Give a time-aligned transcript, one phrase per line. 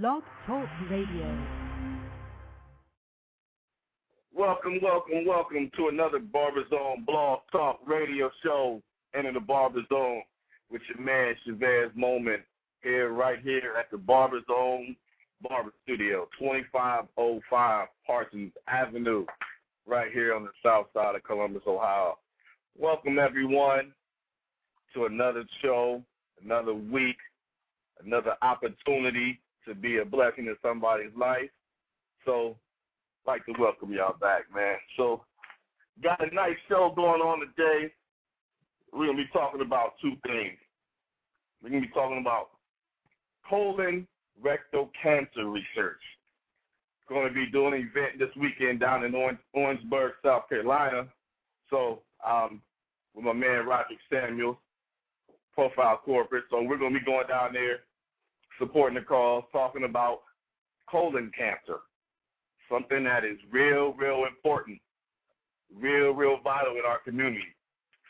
[0.00, 1.38] Blog Talk Radio.
[4.34, 8.80] Welcome, welcome, welcome to another Barber Zone Blog Talk Radio show.
[9.14, 10.22] Enter the Barber Zone
[10.70, 12.40] with your man Chavez Moment
[12.82, 14.96] here, right here at the Barber Zone
[15.46, 19.26] Barber Studio, 2505 Parsons Avenue,
[19.86, 22.16] right here on the south side of Columbus, Ohio.
[22.78, 23.92] Welcome everyone
[24.94, 26.02] to another show,
[26.42, 27.18] another week,
[28.02, 31.50] another opportunity to be a blessing in somebody's life.
[32.24, 32.56] So,
[33.26, 34.76] like to welcome y'all back, man.
[34.96, 35.22] So,
[36.02, 37.92] got a nice show going on today.
[38.92, 40.58] We're gonna be talking about two things.
[41.62, 42.50] We're gonna be talking about
[43.48, 44.06] colon
[44.40, 46.00] rectal cancer research.
[47.08, 49.14] Going to be doing an event this weekend down in
[49.52, 51.06] Orangeburg, South Carolina.
[51.68, 52.62] So, um,
[53.14, 54.56] with my man Roger Samuels,
[55.52, 56.44] Profile Corporate.
[56.50, 57.80] So we're going to be going down there
[58.58, 60.20] supporting the cause, talking about
[60.90, 61.80] colon cancer,
[62.70, 64.80] something that is real, real important,
[65.74, 67.54] real, real vital in our community.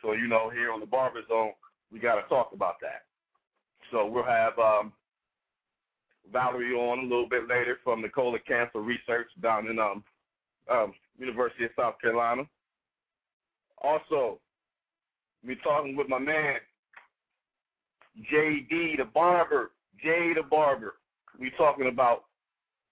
[0.03, 1.53] So, you know, here on the Barber Zone,
[1.93, 3.05] we got to talk about that.
[3.91, 4.93] So we'll have um,
[6.33, 10.03] Valerie on a little bit later from the colon cancer research down in um,
[10.71, 12.43] um, University of South Carolina.
[13.83, 14.39] Also,
[15.45, 16.57] we're talking with my man,
[18.33, 20.95] JD the Barber, Jay the Barber.
[21.39, 22.25] We're talking about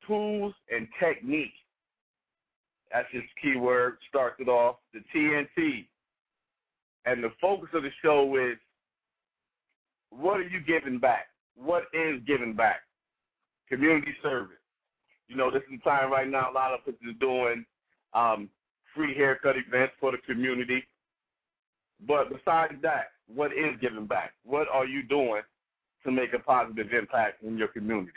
[0.06, 1.52] tools and technique.
[2.92, 3.98] That's his keyword.
[4.08, 4.76] Starts it off.
[4.92, 5.86] The TNT.
[7.04, 8.56] And the focus of the show is
[10.10, 11.28] what are you giving back?
[11.56, 12.80] What is giving back?
[13.68, 14.56] Community service.
[15.28, 17.64] You know, this is the time right now a lot of us are doing
[18.14, 18.48] um,
[18.94, 20.84] free haircut events for the community.
[22.06, 24.32] But besides that, what is giving back?
[24.44, 25.42] What are you doing
[26.04, 28.12] to make a positive impact in your community?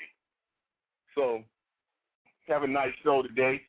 [1.16, 1.44] So,
[2.48, 3.62] have a nice show today.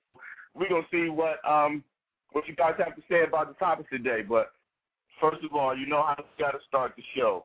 [0.55, 1.85] We're gonna see what um
[2.33, 4.23] what you guys have to say about the topic today.
[4.23, 4.53] But
[5.21, 7.45] first of all, you know how we got to start the show.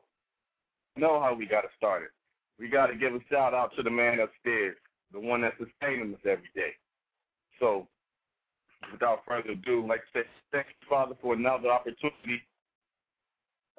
[0.96, 2.10] You know how we got to start it.
[2.58, 4.76] We got to give a shout out to the man upstairs,
[5.12, 6.72] the one that's sustaining us every day.
[7.60, 7.86] So,
[8.90, 12.42] without further ado, like I said, thank you, Father, for another opportunity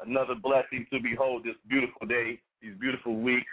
[0.06, 3.52] another blessing to behold this beautiful day, these beautiful weeks,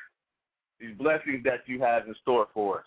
[0.81, 2.87] these blessings that you have in store for us.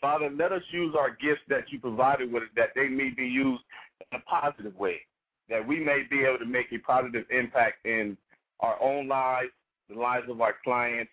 [0.00, 3.26] Father, let us use our gifts that you provided with us, that they may be
[3.26, 3.62] used
[4.00, 5.00] in a positive way,
[5.48, 8.16] that we may be able to make a positive impact in
[8.60, 9.50] our own lives,
[9.88, 11.10] the lives of our clients,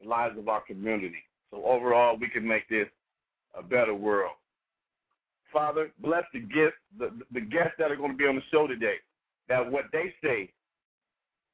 [0.00, 1.22] the lives of our community.
[1.50, 2.86] So overall, we can make this
[3.58, 4.32] a better world.
[5.52, 8.66] Father, bless the gifts, the, the guests that are going to be on the show
[8.66, 8.96] today,
[9.48, 10.50] that what they say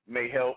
[0.08, 0.56] may help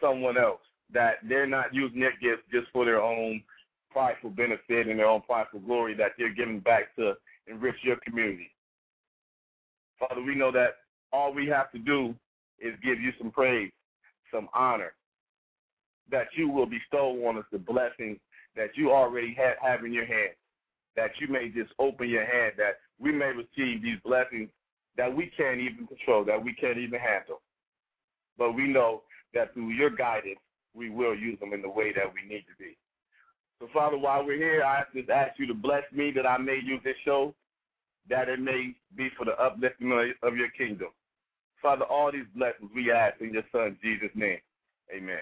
[0.00, 0.60] someone else.
[0.92, 3.42] That they're not using their gifts just for their own
[3.90, 7.14] prideful benefit and their own prideful glory, that they're giving back to
[7.48, 8.50] enrich your community.
[9.98, 10.76] Father, we know that
[11.12, 12.14] all we have to do
[12.60, 13.72] is give you some praise,
[14.32, 14.92] some honor,
[16.10, 18.18] that you will bestow on us the blessings
[18.54, 20.34] that you already have, have in your hand,
[20.94, 24.48] that you may just open your hand, that we may receive these blessings
[24.96, 27.40] that we can't even control, that we can't even handle.
[28.38, 29.02] But we know
[29.34, 30.38] that through your guidance,
[30.74, 32.76] we will use them in the way that we need to be.
[33.60, 36.58] So, Father, while we're here, I just ask you to bless me that I may
[36.62, 37.34] use this show,
[38.08, 39.92] that it may be for the uplifting
[40.22, 40.88] of your kingdom.
[41.62, 44.38] Father, all these blessings we ask in your Son, Jesus' name.
[44.94, 45.18] Amen.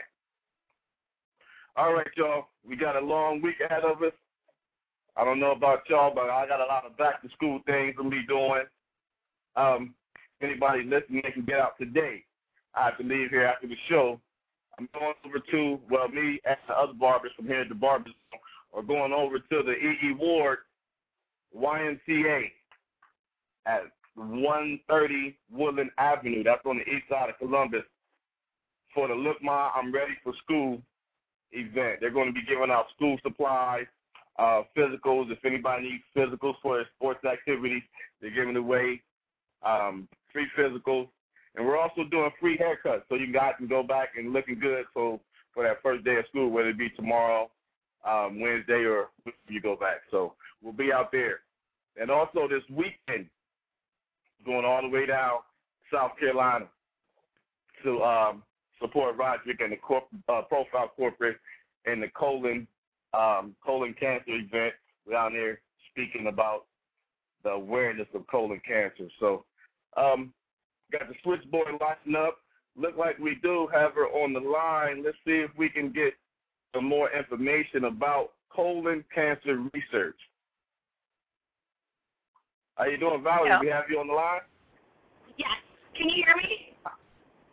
[1.76, 2.46] All right, y'all.
[2.68, 4.12] We got a long week ahead of us.
[5.16, 7.94] I don't know about y'all, but I got a lot of back to school things
[7.96, 8.64] to be doing.
[9.56, 9.94] Um,
[10.42, 12.24] anybody listening, they can get out today.
[12.76, 14.20] I have to leave here after the show.
[14.78, 18.12] I'm going over to, well, me and the other barbers from here at the Barbers
[18.72, 20.14] are going over to the E.E.
[20.18, 20.58] Ward
[21.56, 22.50] YMCA
[23.66, 23.82] at
[24.16, 26.42] 130 Woodland Avenue.
[26.42, 27.84] That's on the east side of Columbus
[28.94, 30.80] for the Look Ma, I'm Ready for School
[31.52, 31.98] event.
[32.00, 33.86] They're going to be giving out school supplies,
[34.38, 35.30] uh, physicals.
[35.30, 37.82] If anybody needs physicals for their sports activities,
[38.20, 39.02] they're giving away
[39.64, 41.08] um, free physicals.
[41.54, 44.84] And we're also doing free haircuts, so you guys can go back and looking good.
[44.92, 45.20] So
[45.52, 47.50] for that first day of school, whether it be tomorrow,
[48.04, 49.08] um, Wednesday, or
[49.48, 49.98] you go back.
[50.10, 51.40] So we'll be out there.
[52.00, 53.28] And also this weekend,
[54.44, 55.38] going all the way down
[55.92, 56.66] South Carolina
[57.84, 58.42] to um,
[58.80, 61.38] support Roderick and the corp- uh, Profile Corporate
[61.86, 62.66] and the colon
[63.12, 64.74] um, colon cancer event.
[65.06, 65.60] We're down there
[65.90, 66.64] speaking about
[67.44, 69.08] the awareness of colon cancer.
[69.20, 69.44] So
[69.96, 70.32] um,
[70.98, 72.38] Got the switchboard lighting up.
[72.76, 75.02] Look like we do have her on the line.
[75.04, 76.14] Let's see if we can get
[76.74, 80.16] some more information about colon cancer research.
[82.76, 83.48] How you doing, Valerie?
[83.50, 83.60] Yeah.
[83.60, 84.40] We have you on the line.
[85.36, 85.50] Yes.
[85.96, 86.76] Can you hear me?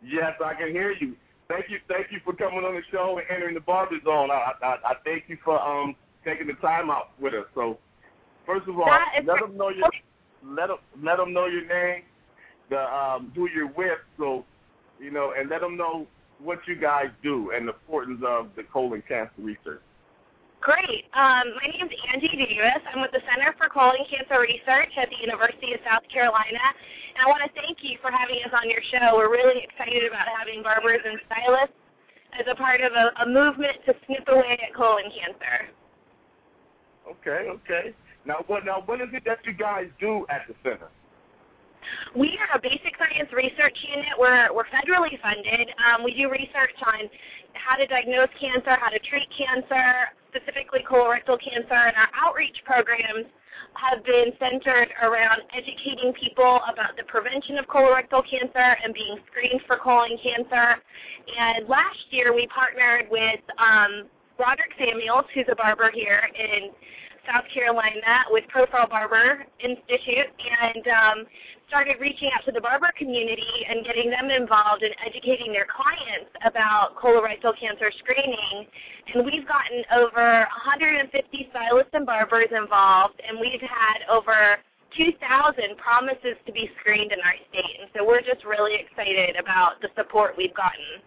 [0.04, 1.16] Yes, I can hear you.
[1.48, 4.30] Thank you, thank you for coming on the show and entering the barber zone.
[4.30, 5.94] I, I, I thank you for um
[6.24, 7.46] taking the time out with us.
[7.54, 7.78] So,
[8.46, 8.86] first of all,
[9.24, 9.90] let them know your
[10.44, 12.02] let them let them know your name,
[12.70, 14.44] the um who you're with, so
[15.00, 16.06] you know, and let them know
[16.38, 19.82] what you guys do and the importance of the colon cancer research.
[20.62, 21.10] Great.
[21.10, 22.86] Um, my is Angie Davis.
[22.94, 26.62] I'm with the Center for Colon Cancer Research at the University of South Carolina.
[27.18, 29.18] And I want to thank you for having us on your show.
[29.18, 31.74] We're really excited about having barbers and stylists
[32.38, 35.66] as a part of a, a movement to snip away at colon cancer.
[37.10, 37.90] Okay, okay.
[38.24, 38.86] Now, what now?
[38.86, 40.94] What is it that you guys do at the center?
[42.16, 44.14] We are a basic science research unit.
[44.18, 45.68] We're, we're federally funded.
[45.80, 47.08] Um, we do research on
[47.54, 53.26] how to diagnose cancer, how to treat cancer, specifically colorectal cancer, and our outreach programs
[53.74, 59.60] have been centered around educating people about the prevention of colorectal cancer and being screened
[59.66, 60.76] for colon cancer.
[61.38, 64.08] And last year we partnered with um,
[64.38, 66.70] Roderick Samuels, who's a barber here in
[67.26, 71.26] South Carolina with Profile Barber Institute and um,
[71.68, 76.28] started reaching out to the barber community and getting them involved in educating their clients
[76.44, 78.66] about colorectal cancer screening.
[79.14, 81.08] And we've gotten over 150
[81.50, 84.60] stylists and barbers involved, and we've had over
[84.96, 85.16] 2,000
[85.78, 87.76] promises to be screened in our state.
[87.80, 91.00] And so we're just really excited about the support we've gotten.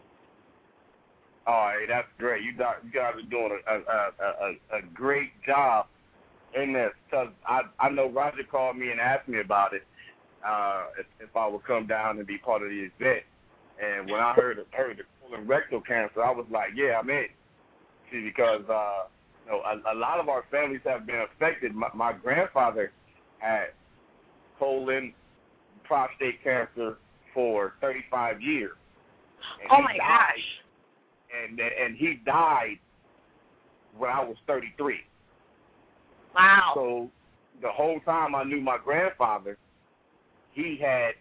[1.45, 2.41] All right, that's great.
[2.41, 5.85] You guys, are doing a a, a, a great job
[6.61, 9.83] in this because I I know Roger called me and asked me about it
[10.45, 13.23] uh, if, if I would come down and be part of the event.
[13.83, 17.25] And when I heard heard the colon rectal cancer, I was like, yeah, I'm in.
[18.11, 19.05] See, because uh,
[19.45, 21.75] you know a, a lot of our families have been affected.
[21.75, 22.91] My, my grandfather
[23.39, 23.67] had
[24.57, 25.13] colon
[25.83, 26.97] prostate cancer
[27.33, 28.71] for 35 years.
[29.61, 30.45] And Oh my died- gosh.
[31.49, 32.77] and and he died
[33.97, 34.95] when I was 33.
[36.35, 36.71] Wow.
[36.73, 37.09] So
[37.61, 39.57] the whole time I knew my grandfather,
[40.51, 41.11] he had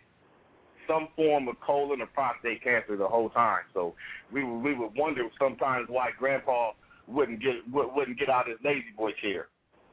[0.89, 3.63] some form of colon or prostate cancer the whole time.
[3.73, 3.95] So
[4.33, 6.73] we would we would wonder sometimes why Grandpa
[7.07, 9.49] wouldn't get wouldn't get out of his lazy boy chair,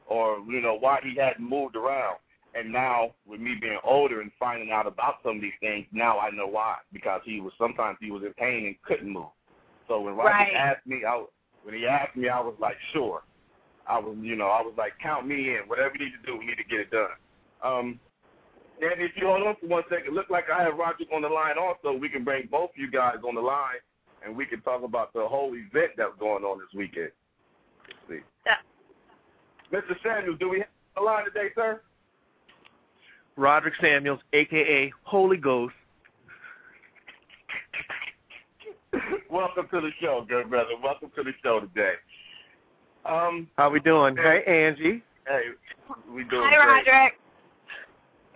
[0.06, 2.16] or you know why he hadn't moved around.
[2.54, 6.18] And now with me being older and finding out about some of these things, now
[6.18, 9.32] I know why because he was sometimes he was in pain and couldn't move.
[9.88, 10.54] So when Roger Right.
[10.54, 11.24] asked me, I,
[11.62, 13.22] when he asked me, I was like, sure.
[13.86, 15.62] I was, you know, I was like, count me in.
[15.66, 17.08] Whatever we need to do, we need to get it done.
[17.62, 18.00] Um,
[18.80, 21.28] and if you hold on for one second, look like I have Roger on the
[21.28, 21.96] line also.
[21.96, 23.78] We can bring both you guys on the line,
[24.24, 27.10] and we can talk about the whole event that's going on this weekend.
[27.86, 28.20] Let's see.
[28.46, 28.56] Yeah.
[29.72, 29.96] Mr.
[30.02, 31.80] Samuels, do we have a line today, sir?
[33.36, 35.74] Roderick Samuels, aka Holy Ghost.
[39.30, 40.70] Welcome to the show, good brother.
[40.82, 41.94] Welcome to the show today.
[43.04, 44.16] Um, How we doing?
[44.16, 45.02] Hey, Angie.
[45.26, 45.42] hey,
[46.08, 46.86] we doing Hi, great.
[46.86, 47.18] Roderick.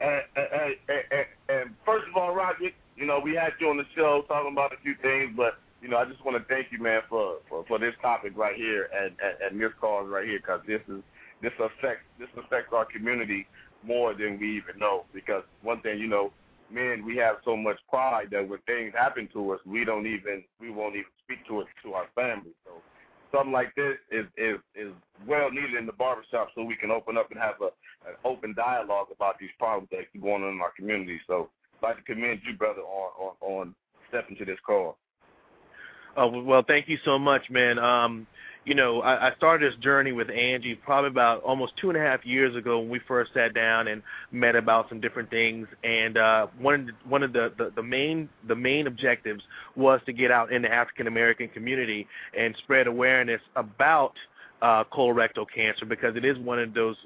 [0.01, 3.87] And, and, and, and first of all, Roger, you know, we had you on the
[3.95, 6.83] show talking about a few things, but you know, I just want to thank you,
[6.83, 10.39] man, for for, for this topic right here and, and, and this cause right here,
[10.39, 11.03] because this is
[11.43, 13.47] this affects this affects our community
[13.85, 15.05] more than we even know.
[15.15, 16.33] Because one thing, you know,
[16.71, 20.43] men, we have so much pride that when things happen to us, we don't even
[20.61, 22.53] we won't even speak to it to our family.
[23.37, 24.93] So something like this is is is
[25.27, 27.67] well needed in the barbershop, so we can open up and have a
[28.09, 31.21] an open dialogue about these problems that are going on in our community.
[31.27, 31.51] So
[31.83, 33.75] I'd like to commend you, brother, on on, on
[34.09, 34.97] stepping to this call.
[36.17, 37.79] Oh well, thank you so much, man.
[37.79, 38.27] Um,
[38.67, 42.01] you know, I, I started this journey with Angie probably about almost two and a
[42.01, 45.69] half years ago when we first sat down and met about some different things.
[45.85, 49.45] And uh, one of the, one of the, the, the main the main objectives
[49.77, 54.15] was to get out in the African American community and spread awareness about
[54.63, 56.97] uh, colorectal cancer because it is one of those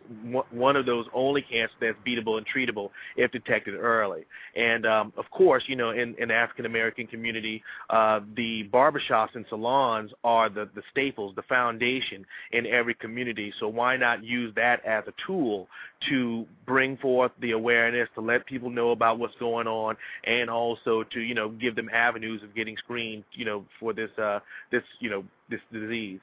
[0.50, 4.24] one of those only cancers that's beatable and treatable if detected early.
[4.54, 9.34] And um, of course, you know, in, in the African American community, uh, the barbershops
[9.34, 13.52] and salons are the, the staples, the foundation in every community.
[13.58, 15.68] So why not use that as a tool
[16.08, 21.02] to bring forth the awareness, to let people know about what's going on, and also
[21.02, 24.38] to you know give them avenues of getting screened, you know, for this uh,
[24.70, 26.20] this you know this disease.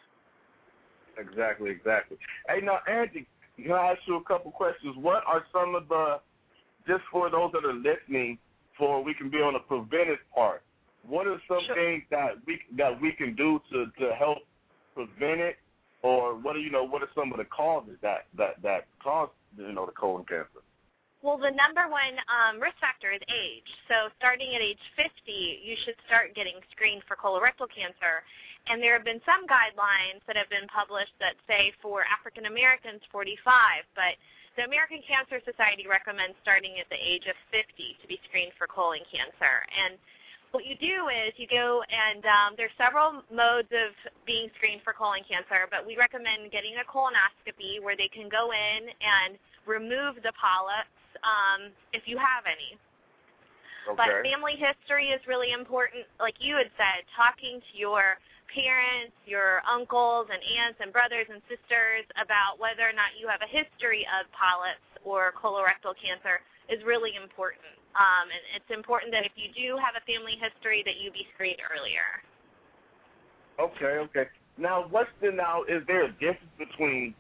[1.18, 2.18] Exactly, exactly.
[2.48, 3.28] Hey, now, Angie,
[3.62, 4.96] can I ask you a couple questions?
[4.98, 6.20] What are some of the,
[6.88, 8.38] just for those that are listening,
[8.78, 10.62] for we can be on the preventive part,
[11.08, 11.76] what are some Sure.
[11.76, 14.40] things that we that we can do to, to help
[14.94, 15.56] prevent it
[16.04, 19.30] or what are you know what are some of the causes that that that cause
[19.58, 20.62] you know the colon cancer?
[21.24, 23.66] Well, the number one um, risk factor is age.
[23.90, 25.10] So starting at age 50,
[25.66, 28.22] you should start getting screened for colorectal cancer.
[28.70, 33.00] And there have been some guidelines that have been published that say for African Americans
[33.12, 34.20] 45, but
[34.60, 37.64] the American Cancer Society recommends starting at the age of 50
[38.02, 39.64] to be screened for colon cancer.
[39.72, 39.96] And
[40.52, 43.94] what you do is you go and um, there's several modes of
[44.26, 48.52] being screened for colon cancer, but we recommend getting a colonoscopy where they can go
[48.52, 49.38] in and
[49.70, 52.80] remove the polyps um, if you have any.
[53.88, 53.96] Okay.
[53.96, 56.04] But family history is really important.
[56.20, 58.20] Like you had said, talking to your
[58.54, 63.42] parents, your uncles and aunts and brothers and sisters about whether or not you have
[63.44, 66.40] a history of polyps or colorectal cancer
[66.70, 67.72] is really important.
[67.96, 71.26] Um, and it's important that if you do have a family history, that you be
[71.34, 72.22] screened earlier.
[73.58, 74.30] Okay, okay.
[74.58, 75.64] Now, what's the now?
[75.64, 77.16] Is there a difference between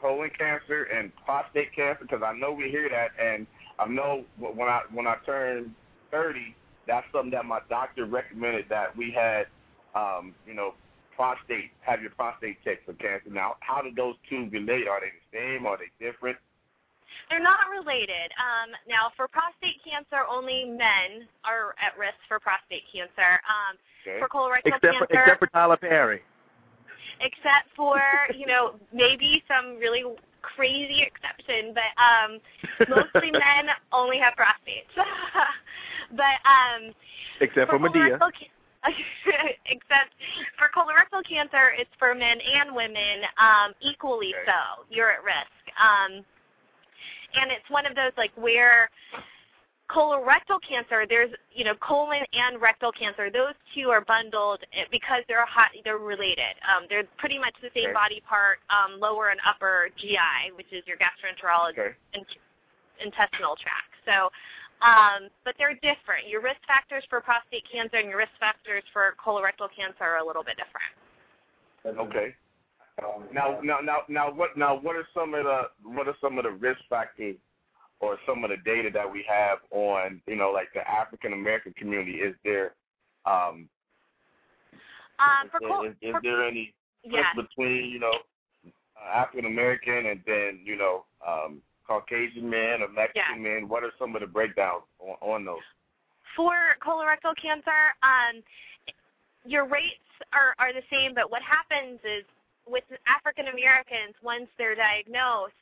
[0.00, 2.04] colon cancer and prostate cancer?
[2.04, 3.46] Because I know we hear that, and
[3.78, 5.74] I know when I when I turned
[6.10, 6.54] 30,
[6.86, 9.46] that's something that my doctor recommended that we had,
[9.96, 10.74] um, you know,
[11.16, 13.30] prostate have your prostate checked for cancer.
[13.30, 14.86] Now, how do those two relate?
[14.86, 15.66] Are they the same?
[15.66, 16.36] Are they different?
[17.30, 18.30] They're not related.
[18.36, 23.40] Um, now, for prostate cancer, only men are at risk for prostate cancer.
[23.48, 23.76] Um,
[24.06, 24.20] Okay.
[24.20, 26.22] For colorectal Except cancer, for, except for Tyler Perry.
[27.20, 27.98] except for
[28.34, 30.04] you know maybe some really
[30.42, 32.38] crazy exception, but um,
[32.88, 34.94] mostly men only have prostates.
[36.12, 36.94] but um,
[37.40, 38.16] Except for Madea.
[38.18, 38.50] colorectal ca-
[39.66, 40.14] except
[40.58, 44.46] for colorectal cancer, it's for men and women um, equally Okay.
[44.46, 44.84] so.
[44.90, 46.24] You're at risk, um,
[47.40, 48.88] and it's one of those like where
[49.90, 55.22] colorectal cancer there's you know colon and rectal cancer those two are bundled eh, because
[55.28, 57.92] they're hot they're related um, they're pretty much the same Okay.
[57.94, 60.18] body part um, lower and upper gi
[60.56, 61.94] which is your gastroenterology Okay.
[62.14, 64.28] in- intestinal tract so
[64.82, 69.14] um, but they're different your risk factors for prostate cancer and your risk factors for
[69.16, 70.92] colorectal cancer are a little bit different
[71.86, 72.34] Okay.
[73.32, 74.56] Now, now, now, now, what?
[74.56, 77.36] Now, what are some of the what are some of the risk factors
[78.00, 81.72] or some of the data that we have on, you know, like the African American
[81.74, 82.12] community?
[82.12, 82.74] Is there,
[83.26, 83.68] um,
[85.18, 87.24] um, is, for, there- col- is, is for there any yes.
[87.34, 88.12] difference between, you know,
[88.66, 93.68] uh, African American and then, you know, um, Caucasian men or Mexican men?
[93.68, 95.64] What are some of the breakdowns on, on those?
[96.34, 98.42] For colorectal cancer, um,
[99.44, 102.24] your rates are, are the same, but what happens is
[102.68, 105.54] with African Americans, once they're diagnosed,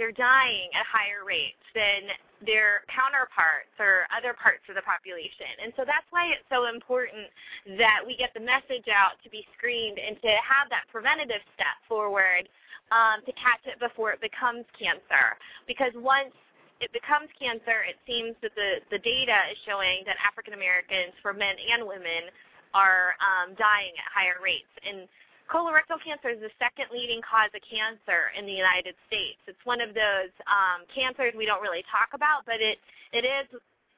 [0.00, 2.08] they're dying at higher rates than
[2.40, 5.60] their counterparts or other parts of the population.
[5.60, 7.28] And so that's why it's so important
[7.76, 11.76] that we get the message out to be screened and to have that preventative step
[11.84, 12.48] forward
[12.90, 15.38] um, to catch it before it becomes cancer.
[15.66, 16.34] Because once
[16.80, 21.32] it becomes cancer, it seems that the, the data is showing that African Americans, for
[21.32, 22.32] men and women,
[22.72, 24.70] are um, dying at higher rates.
[24.86, 25.04] And
[25.50, 29.38] colorectal cancer is the second leading cause of cancer in the United States.
[29.46, 32.78] It's one of those um, cancers we don't really talk about, but it
[33.12, 33.46] it is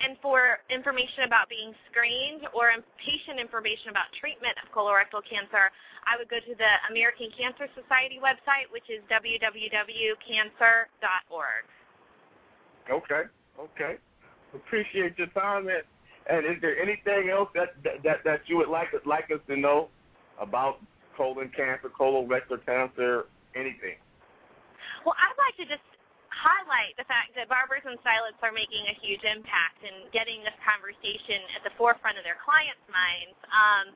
[0.01, 5.71] and for information about being screened or patient information about treatment of colorectal cancer,
[6.07, 11.65] I would go to the American Cancer Society website, which is www.cancer.org.
[12.91, 13.23] Okay,
[13.61, 13.99] okay.
[14.55, 15.69] Appreciate your time.
[15.69, 15.83] And,
[16.29, 19.89] and is there anything else that, that that you would like like us to know
[20.41, 20.81] about
[21.17, 23.97] colon cancer, colorectal cancer, anything?
[25.05, 25.85] Well, I'd like to just
[26.31, 30.57] highlight the fact that barbers and stylists are making a huge impact in getting this
[30.63, 33.37] conversation at the forefront of their clients' minds.
[33.51, 33.87] Um,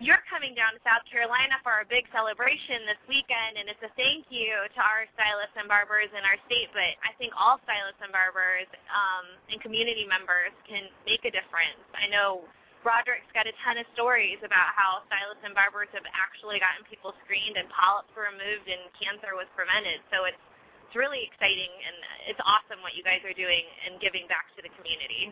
[0.00, 3.92] you're coming down to South Carolina for a big celebration this weekend, and it's a
[4.00, 8.00] thank you to our stylists and barbers in our state, but I think all stylists
[8.00, 11.84] and barbers um, and community members can make a difference.
[11.92, 12.48] I know
[12.80, 17.12] Roderick's got a ton of stories about how stylists and barbers have actually gotten people
[17.24, 20.00] screened and polyps were removed and cancer was prevented.
[20.08, 20.40] So it's
[20.88, 21.96] it's really exciting and
[22.26, 25.30] it's awesome what you guys are doing and giving back to the community.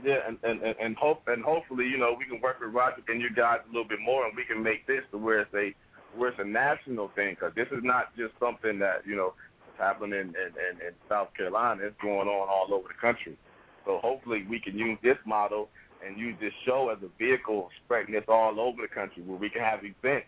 [0.00, 3.20] Yeah, and and and hope and hopefully you know we can work with Roderick and
[3.20, 5.74] you guys a little bit more, and we can make this to where it's a
[6.16, 7.34] where it's a national thing.
[7.34, 9.34] Because this is not just something that you know
[9.66, 11.82] is happening in, in in in South Carolina.
[11.84, 13.36] It's going on all over the country.
[13.84, 15.68] So hopefully we can use this model
[16.06, 19.48] and use this show as a vehicle spreading this all over the country, where we
[19.48, 20.26] can have events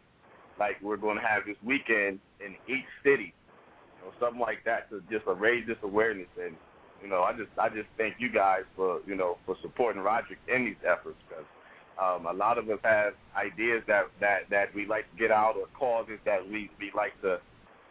[0.59, 3.33] like we're going to have this weekend in each city
[4.05, 6.29] know, something like that to just raise this awareness.
[6.43, 6.55] And
[7.03, 10.39] you know, I just I just thank you guys for you know for supporting Roderick
[10.49, 11.45] in these efforts because
[12.01, 15.57] um, a lot of us have ideas that that that we like to get out
[15.57, 17.41] or causes that we we like to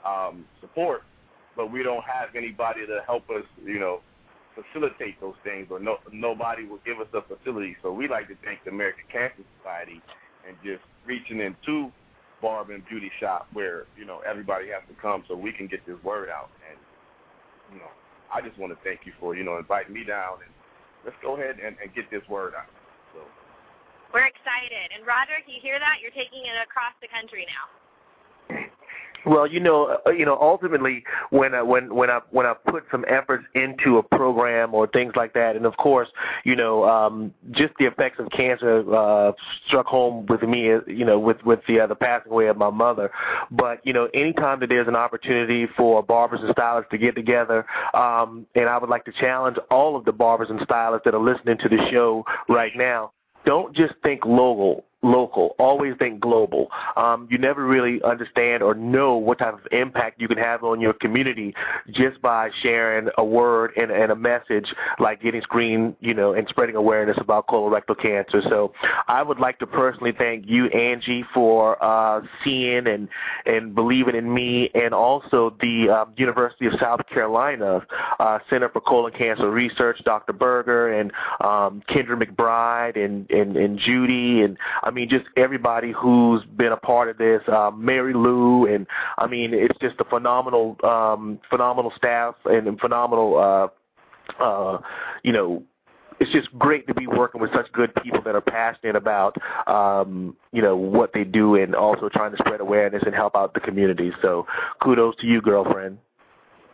[0.08, 1.04] um, support,
[1.56, 4.02] but we don't have anybody to help us, you know,
[4.62, 7.76] facilitate those things, or no nobody will give us a facility.
[7.82, 10.02] So we like to thank the American Cancer Society
[10.48, 11.92] and just reaching into
[12.42, 15.86] barber and beauty shop where you know everybody has to come so we can get
[15.86, 16.50] this word out.
[16.70, 16.78] And
[17.74, 17.92] you know,
[18.34, 20.52] I just want to thank you for you know inviting me down and
[21.06, 22.72] let's go ahead and, and get this word out.
[23.14, 23.22] So
[24.14, 24.96] we're excited.
[24.96, 26.00] And Roderick, you hear that?
[26.02, 27.68] You're taking it across the country now.
[29.26, 32.84] Well, you know, uh, you know, ultimately, when I, when when I when I put
[32.92, 36.08] some efforts into a program or things like that, and of course,
[36.46, 39.32] you know, um, just the effects of cancer uh,
[39.68, 42.58] struck home with me, uh, you know, with with the uh, the passing away of
[42.58, 43.12] my mother.
[43.52, 47.66] But you know, anytime that there's an opportunity for barbers and stylists to get together,
[47.94, 51.20] um, and I would like to challenge all of the barbers and stylists that are
[51.20, 53.12] listening to the show right now.
[53.46, 55.56] Don't just think local local.
[55.60, 56.68] Always think global.
[56.98, 60.82] Um, you never really understand or know what type of impact you can have on
[60.82, 61.54] your community
[61.92, 66.48] just by sharing a word and, and a message like getting screened, you know, and
[66.50, 68.42] spreading awareness about colorectal cancer.
[68.50, 68.74] So
[69.08, 73.08] I would like to personally thank you, Angie, for uh, seeing and
[73.46, 77.86] and believing in me, and also the um, University of South Carolina
[78.20, 80.34] uh, Center for Colon Cancer Research, Dr.
[80.34, 84.58] Berger and um, Kendra McBride and, and and Judy and
[84.90, 88.88] I mean, just everybody who's been a part of this, uh, Mary Lou, and
[89.20, 94.80] I mean, it's just a phenomenal, um, phenomenal staff and, phenomenal, uh, uh,
[95.22, 95.62] you know,
[96.20, 100.36] it's just great to be working with such good people that are passionate about um,
[100.52, 103.62] you know what they do and also trying to spread awareness and help out the
[103.62, 104.12] community.
[104.22, 104.46] So
[104.84, 106.00] kudos to you, girlfriend.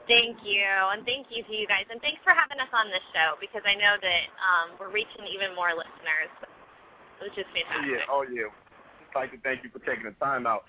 [0.07, 3.03] Thank you, and thank you to you guys, and thanks for having us on this
[3.13, 6.31] show because I know that um, we're reaching even more listeners.
[7.21, 7.91] It was just fantastic.
[7.91, 8.51] Yeah, oh yeah.
[9.15, 10.63] I'd like to thank you for taking the time out.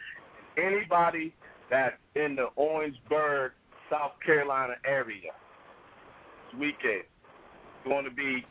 [0.57, 1.35] Anybody
[1.71, 3.53] that's in the Orangeburg,
[3.91, 5.33] South Carolina area
[6.53, 8.45] this weekend, it's going to be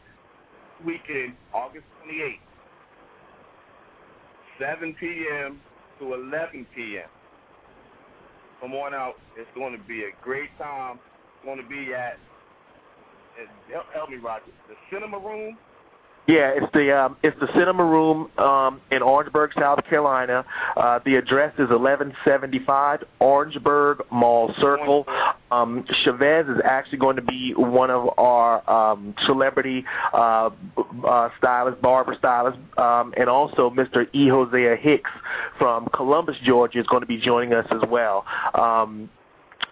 [0.86, 2.40] weekend, August 28th,
[4.60, 5.62] 7 p.m.
[6.00, 7.10] to 11 p.m.
[8.62, 9.16] Come on out.
[9.38, 11.00] It's going to be a great time.
[11.36, 12.18] It's going to be at,
[13.94, 15.58] help me, Roger, the Cinema Room
[16.28, 20.44] yeah, it's the um, it's the Cinema Room um, in Orangeburg, South Carolina.
[20.76, 25.06] Uh, the address is 1175 Orangeburg Mall Circle.
[25.52, 30.50] Um, Chavez is actually going to be one of our um, celebrity uh,
[31.08, 34.08] uh, stylists, barber stylists, um, and also Mr.
[34.12, 34.28] E.
[34.28, 35.12] Hosea Hicks
[35.60, 38.26] from Columbus, Georgia, is going to be joining us as well.
[38.56, 39.12] Um,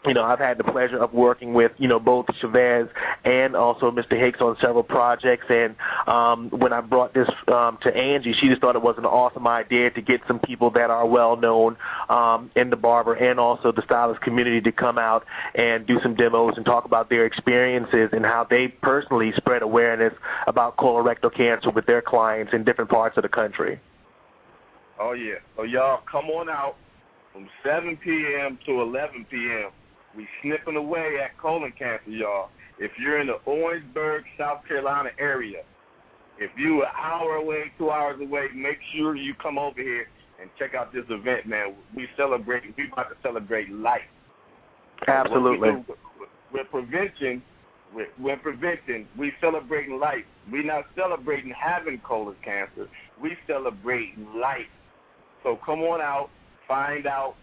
[0.06, 2.88] you know, I've had the pleasure of working with, you know, both Chavez
[3.24, 4.20] and also Mr.
[4.20, 5.46] Hicks on several projects.
[5.50, 5.76] And
[6.08, 9.48] um, when I brought this um, to Angie, she just thought it was an awesome
[9.48, 11.78] idea to get some people that are well known
[12.10, 16.16] um, in the barber and also the stylist community to come out and do some
[16.16, 20.14] demos and talk about their experiences and how they personally spread awareness
[20.48, 23.80] about colorectal cancer with their clients in different parts of the country.
[25.00, 25.36] Oh, yeah.
[25.56, 26.76] So, y'all, come on out
[27.32, 28.60] from 7 p.m.
[28.66, 29.72] to 11 p.m
[30.16, 32.50] we snipping away at colon cancer, y'all.
[32.80, 35.64] if you're in the Orangeburg, South Carolina area,
[36.40, 40.08] if you an hour away, two hours away, make sure you come over here
[40.42, 41.76] and check out this event, man.
[41.96, 42.64] We celebrate.
[42.78, 44.02] We about to celebrate life.
[45.08, 45.84] Absolutely.
[46.52, 47.42] With prevention,
[47.94, 50.26] with, with prevention, we celebrating life.
[50.52, 52.88] We're not celebrating having colon cancer.
[53.22, 54.70] We celebrate life.
[55.44, 56.30] So come on out,
[56.68, 57.36] find out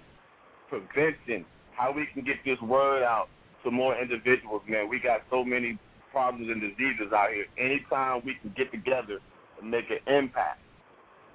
[0.68, 1.44] prevention,
[1.81, 3.29] how we can get this word out
[3.64, 4.88] to more individuals, man.
[4.88, 5.79] We got so many
[6.12, 7.47] problems and diseases out here.
[7.59, 9.19] Anytime we can get together
[9.61, 10.61] and make an impact,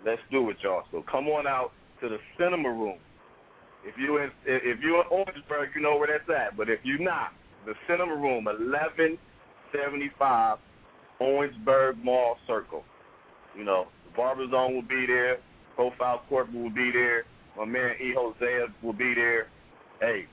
[0.06, 0.84] let's do it, y'all.
[0.92, 3.00] So come on out to the cinema room.
[3.84, 6.58] If you in if you're in Orangeburg, you know where that's at.
[6.58, 7.34] But if you're not,
[7.66, 9.18] the cinema room, eleven
[9.72, 10.58] seventy five,
[11.20, 12.84] Orangeburg Mall Circle.
[13.58, 15.38] You know, Barber Zone will be there.
[15.76, 17.26] Profile Corporate will be there.
[17.58, 18.14] My man E.
[18.16, 19.48] Hosea will be there.
[20.02, 20.26] Hey,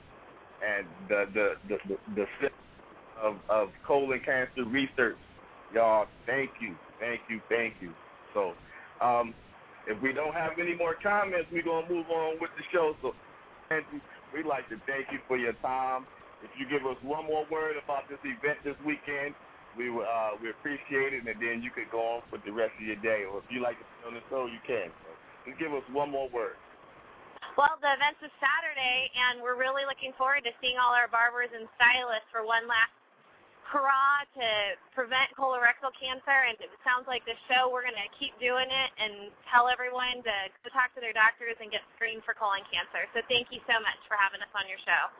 [0.63, 1.77] and the the the
[2.15, 2.49] the, the
[3.21, 5.19] of of colon cancer research,
[5.71, 6.07] y'all.
[6.25, 7.93] Thank you, thank you, thank you.
[8.33, 8.55] So,
[9.01, 9.35] um,
[9.87, 12.95] if we don't have any more comments, we're gonna move on with the show.
[13.01, 13.15] So,
[13.71, 14.01] Angie,
[14.33, 16.07] we'd like to thank you for your time.
[16.41, 19.35] If you give us one more word about this event this weekend,
[19.75, 22.85] we uh, we appreciate it, and then you could go on with the rest of
[22.87, 23.25] your day.
[23.29, 24.91] Or if you like to be on the show, you can.
[25.03, 26.62] So just give us one more word.
[27.53, 31.53] Well, the event's this Saturday, and we're really looking forward to seeing all our barbers
[31.53, 32.89] and stylists for one last
[33.69, 34.47] hurrah to
[34.97, 36.33] prevent colorectal cancer.
[36.49, 40.25] And it sounds like the show, we're going to keep doing it and tell everyone
[40.25, 40.35] to
[40.65, 43.05] go talk to their doctors and get screened for colon cancer.
[43.13, 45.13] So thank you so much for having us on your show.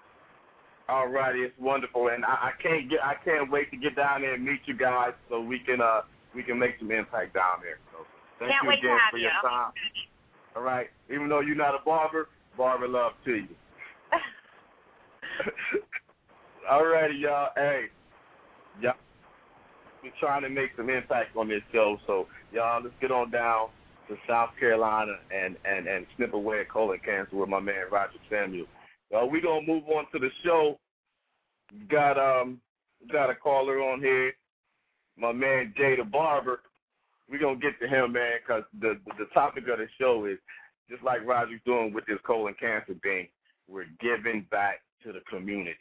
[0.89, 4.25] All righty, it's wonderful, and I, I can't get, I can't wait to get down
[4.25, 6.01] there and meet you guys so we can, uh,
[6.35, 7.79] we can make some impact down there.
[7.93, 8.03] So
[8.41, 9.29] thank can't you again for you.
[9.29, 9.71] your time.
[10.55, 10.87] All right.
[11.11, 13.47] Even though you're not a barber, barber love to you.
[16.69, 17.49] All righty, y'all.
[17.55, 17.85] Hey,
[18.81, 18.93] y'all.
[20.03, 23.69] We're trying to make some impact on this show, so y'all, let's get on down
[24.09, 28.19] to South Carolina and and and snip away at colon cancer with my man Roger
[28.29, 28.65] Samuel.
[29.15, 30.77] Uh, we're gonna move on to the show.
[31.89, 32.59] Got um
[33.11, 34.33] got a caller on here,
[35.17, 36.59] my man Jay the Barber
[37.29, 40.37] we're gonna get to him, man, because the, the topic of the show is
[40.89, 43.27] just like Roger's doing with this colon cancer thing.
[43.67, 45.77] We're giving back to the community.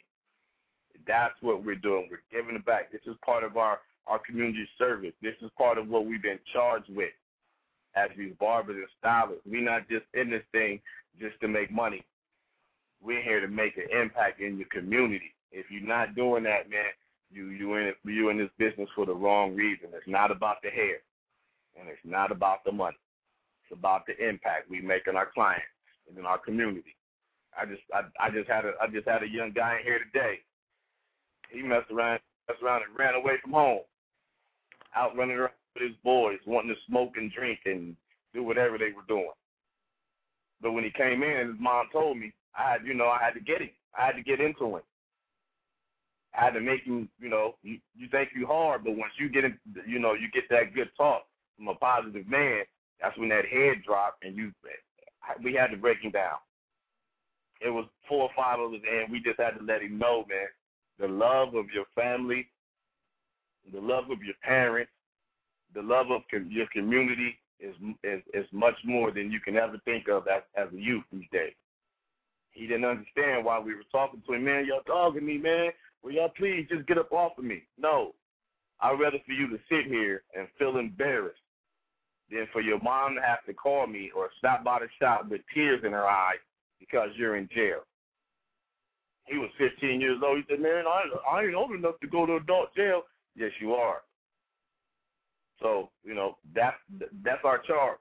[1.05, 2.07] That's what we're doing.
[2.09, 2.91] We're giving it back.
[2.91, 5.13] This is part of our our community service.
[5.21, 7.11] This is part of what we've been charged with
[7.95, 9.43] as these barbers and stylists.
[9.45, 10.81] We're not just in this thing
[11.19, 12.03] just to make money.
[13.01, 15.33] We're here to make an impact in your community.
[15.51, 16.91] If you're not doing that, man,
[17.31, 19.89] you you in you in this business for the wrong reason.
[19.93, 20.97] It's not about the hair
[21.79, 22.97] and it's not about the money.
[23.63, 25.65] It's about the impact we make on our clients
[26.07, 26.95] and in our community.
[27.59, 29.99] I just I, I just had a I just had a young guy in here
[29.99, 30.39] today.
[31.49, 33.81] He messed around messed around and ran away from home.
[34.95, 37.95] Out running around with his boys, wanting to smoke and drink and
[38.33, 39.29] do whatever they were doing.
[40.61, 43.33] But when he came in, his mom told me I had you know I had
[43.33, 43.69] to get him.
[43.97, 44.81] I had to get into him.
[46.35, 49.29] I had to make him, you know, you, you think you hard, but once you
[49.29, 49.55] get in,
[49.85, 51.25] you know, you get that good talk,
[51.57, 52.63] from a positive man,
[53.01, 54.51] that's when that head dropped and you
[55.43, 56.37] we had to break him down.
[57.61, 60.25] It was four or five of us and we just had to let him know,
[60.27, 60.47] man,
[60.99, 62.47] the love of your family,
[63.73, 64.91] the love of your parents,
[65.73, 70.07] the love of your community is is is much more than you can ever think
[70.09, 71.53] of as as a youth these days.
[72.51, 75.71] He didn't understand why we were talking to him, man, y'all dogging me, man.
[76.03, 77.63] Will y'all please just get up off of me?
[77.77, 78.13] No.
[78.81, 81.39] I'd rather for you to sit here and feel embarrassed
[82.33, 85.41] than for your mom to have to call me or stop by the shop with
[85.53, 86.41] tears in her eyes
[86.79, 87.81] because you're in jail.
[89.25, 90.37] He was 15 years old.
[90.37, 93.03] He said, "Man, I I ain't old enough to go to adult jail."
[93.35, 94.01] Yes, you are.
[95.61, 96.77] So you know that's
[97.23, 97.99] that's our charge.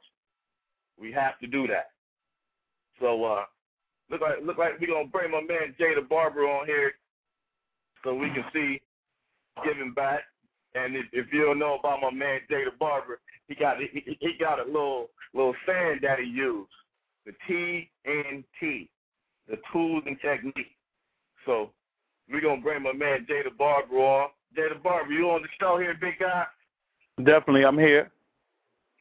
[0.98, 1.90] We have to do that.
[3.00, 3.44] So uh,
[4.10, 6.92] look like look like we're gonna bring my man the Barber on here
[8.02, 8.80] so we can see
[9.64, 10.22] giving back.
[10.74, 14.33] And if, if you don't know about my man the Barber, he got he, he
[14.38, 16.70] got a little little saying that he used,
[17.26, 18.88] the TNT,
[19.48, 20.76] the tools and technique.
[21.46, 21.70] So
[22.31, 24.31] we're gonna bring my man the Barber on.
[24.55, 26.44] The Barber, you on the show here, big guy?
[27.18, 28.11] Definitely, I'm here.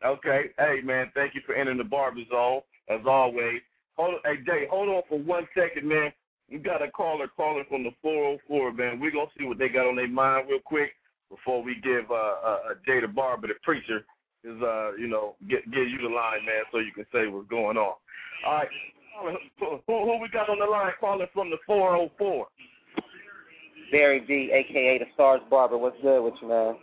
[0.04, 0.50] Okay.
[0.58, 3.62] Hey man, thank you for entering the barber zone as always.
[3.98, 6.12] Hold hey Jay, hold on for one second, man.
[6.50, 9.00] We got a caller calling from the 404, man.
[9.00, 10.92] We're gonna see what they got on their mind real quick
[11.30, 14.04] before we give uh, uh, Jay the Barber, the preacher,
[14.44, 17.50] is uh, you know, get get you the line, man, so you can say what's
[17.50, 17.94] going on.
[18.46, 18.68] All right,
[19.60, 22.48] who, who we got on the line calling from the 404?
[23.92, 25.78] Barry B, aka the Stars Barber.
[25.78, 26.76] What's good with you, man?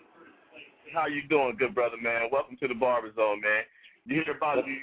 [0.92, 2.28] How you doing, good brother, man?
[2.30, 3.62] Welcome to the Barber Zone, man.
[4.04, 4.76] You hear about you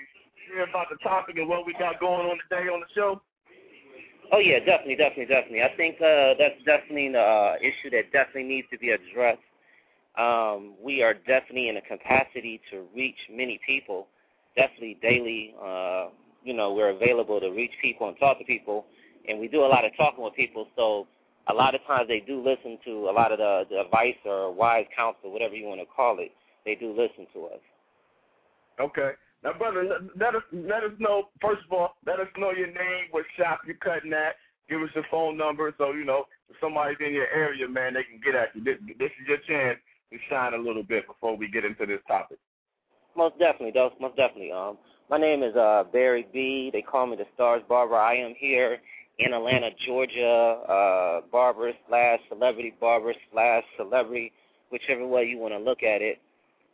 [0.54, 3.22] hear about the topic and what we got going on today on the show?
[4.32, 5.62] Oh yeah, definitely, definitely, definitely.
[5.62, 9.40] I think uh, that's definitely an uh, issue that definitely needs to be addressed.
[10.18, 14.08] Um, we are definitely in a capacity to reach many people,
[14.56, 15.54] definitely daily.
[15.62, 16.08] Uh,
[16.44, 18.86] you know, we're available to reach people and talk to people,
[19.28, 20.68] and we do a lot of talking with people.
[20.76, 21.08] So
[21.48, 24.54] a lot of times they do listen to a lot of the, the advice or
[24.54, 26.32] wise counsel, whatever you want to call it.
[26.66, 27.60] They do listen to us.
[28.80, 29.12] Okay.
[29.44, 31.30] Now, brother, let us let us know.
[31.40, 34.36] First of all, let us know your name, what shop you're cutting at.
[34.68, 38.04] Give us your phone number, so you know if somebody's in your area, man, they
[38.04, 38.64] can get at you.
[38.64, 39.78] This, this is your chance
[40.12, 42.38] to shine a little bit before we get into this topic.
[43.16, 44.52] Most definitely, most definitely.
[44.52, 44.78] Um,
[45.10, 46.70] my name is uh Barry B.
[46.74, 47.96] They call me the Stars Barber.
[47.96, 48.78] I am here
[49.20, 54.32] in Atlanta, Georgia, uh, barber slash celebrity barber slash celebrity,
[54.72, 56.20] whichever way you want to look at it.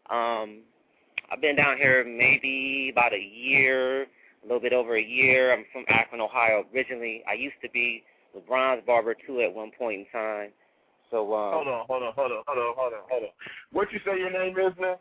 [0.09, 0.61] Um,
[1.31, 4.07] I've been down here maybe about a year, a
[4.43, 5.53] little bit over a year.
[5.53, 7.23] I'm from Akron, Ohio originally.
[7.29, 8.03] I used to be
[8.35, 10.49] LeBron's barber too at one point in time.
[11.11, 13.29] So um, hold on, hold on, hold on, hold on, hold on, hold on.
[13.73, 14.95] What you say your name is, man?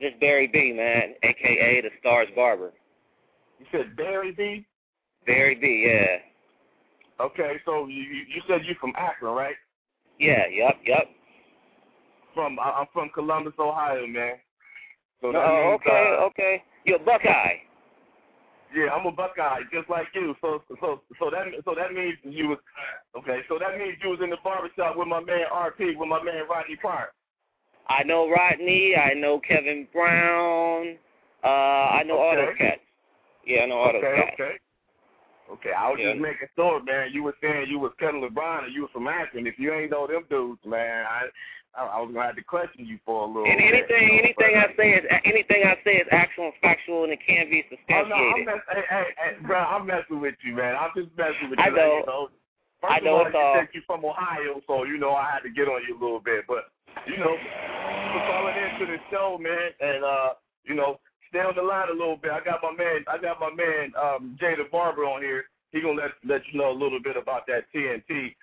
[0.00, 2.72] Just Barry B, man, aka the Stars Barber.
[3.58, 4.66] You said Barry B.
[5.26, 7.24] Barry B, yeah.
[7.24, 9.54] Okay, so you you said you from Akron, right?
[10.18, 11.06] Yeah, yep, yep.
[12.34, 14.34] From I'm from Columbus, Ohio, man.
[15.20, 16.62] So oh, okay, uh, okay.
[16.84, 17.54] You're a Buckeye.
[18.74, 20.34] Yeah, I'm a Buckeye, just like you.
[20.40, 22.58] So so so that so that means you was
[23.16, 23.40] okay.
[23.48, 26.44] So that means you was in the barbershop with my man RP, with my man
[26.48, 27.08] Rodney Pryor.
[27.88, 28.94] I know Rodney.
[28.96, 30.96] I know Kevin Brown.
[31.42, 32.40] Uh, I know okay.
[32.40, 32.80] all those cats.
[33.46, 34.30] Yeah, I know all okay, those cats.
[34.34, 34.56] Okay.
[35.50, 36.10] Okay, I was Yeah.
[36.12, 37.10] just making sure, man.
[37.10, 39.46] You were saying you was Kevin LeBron and you was from Akron.
[39.46, 41.28] If you ain't know them dudes, man, I
[41.76, 43.44] I, I was gonna have to question you for a little.
[43.44, 46.58] And bit, anything, you know, anything I say is anything I say is actual and
[46.62, 48.10] factual, and it can be Oh substantiated.
[48.10, 50.74] no, I'm mess- hey, hey, hey, bro, I'm messing with you, man.
[50.74, 51.64] I'm just messing with you.
[51.64, 52.00] I know.
[52.00, 52.28] You know.
[52.80, 55.26] First I know of it's all, you said you from Ohio, so you know I
[55.26, 56.46] had to get on you a little bit.
[56.46, 56.70] But
[57.06, 60.30] you know, for calling into the show, man, and uh,
[60.64, 62.30] you know, stay on the line a little bit.
[62.30, 65.44] I got my man, I got my man, um, Jay the Barber on here.
[65.72, 68.34] He gonna let let you know a little bit about that TNT.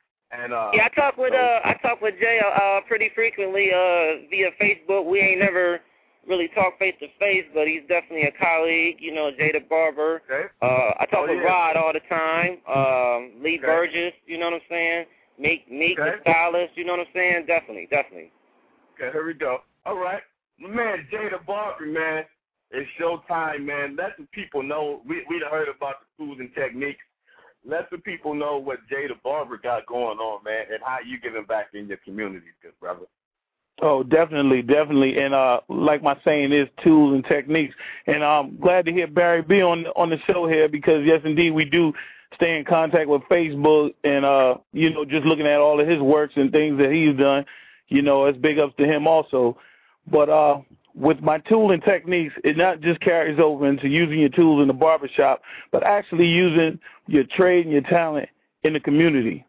[0.44, 3.70] And uh, Yeah, I talk with so- uh, I talk with Jay uh, pretty frequently
[3.72, 5.06] uh, via Facebook.
[5.06, 5.80] We ain't never
[6.28, 8.98] really talked face to face, but he's definitely a colleague.
[9.00, 10.22] You know, Jay the Barber.
[10.30, 10.48] Okay.
[10.62, 11.48] Uh, I talk Oh, with yeah.
[11.50, 12.58] Rod all the time.
[12.68, 13.66] Um, Lee Okay.
[13.68, 14.14] Burgess.
[14.26, 15.06] You know what I'm saying?
[15.38, 16.18] Meek, Meek Okay.
[16.18, 16.74] the stylist.
[16.76, 17.46] You know what I'm saying?
[17.46, 18.32] Definitely, definitely.
[18.96, 19.60] Okay, here we go.
[19.86, 20.22] All right.
[20.58, 22.24] My man, Jay the Barber, man.
[22.72, 23.96] It's showtime, man.
[23.96, 25.02] Let the people know.
[25.08, 27.04] We we done heard about the tools and techniques.
[27.66, 31.20] Let the people know what Jaye Da Barber got going on, man, and how you
[31.20, 33.06] giving back in your community, good brother.
[33.82, 35.20] Oh, definitely, definitely.
[35.20, 37.76] And uh like my saying is tools and techniques.
[38.08, 41.52] And I'm glad to hear Barry B on on the show here because yes indeed
[41.52, 41.92] we do
[42.36, 46.00] stay in contact with Facebook and uh you know just looking at all of his
[46.00, 47.46] works and things that he's done,
[47.90, 49.58] you know, it's big ups to him also.
[50.10, 50.60] But uh
[50.96, 54.68] with my tool and techniques, it not just carries over into using your tools in
[54.68, 58.30] the barbershop, but actually using your trade and your talent
[58.64, 59.46] in the community.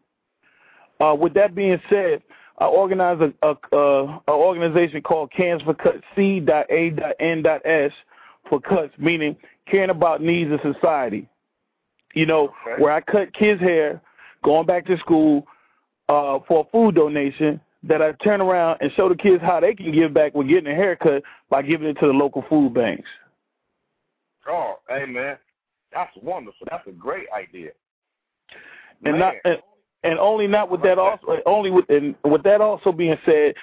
[0.99, 2.21] Uh, with that being said,
[2.59, 7.91] I organize a, a, a, a organization called Cans for Cuts, C.A.N.S
[8.49, 9.35] for cuts, meaning
[9.69, 11.27] caring about needs of society.
[12.13, 12.81] You know, Okay.
[12.81, 14.01] where I cut kids' hair,
[14.43, 15.45] going back to school
[16.09, 19.73] uh, for a food donation, that I turn around and show the kids how they
[19.73, 23.09] can give back with getting a haircut by giving it to the local food banks.
[24.47, 25.37] Oh, hey man,
[25.93, 26.67] that's wonderful.
[26.69, 27.71] That's a great idea.
[29.03, 29.19] and Man.
[29.19, 29.57] not and,
[30.03, 33.53] and only not with that also only with and with that also being said,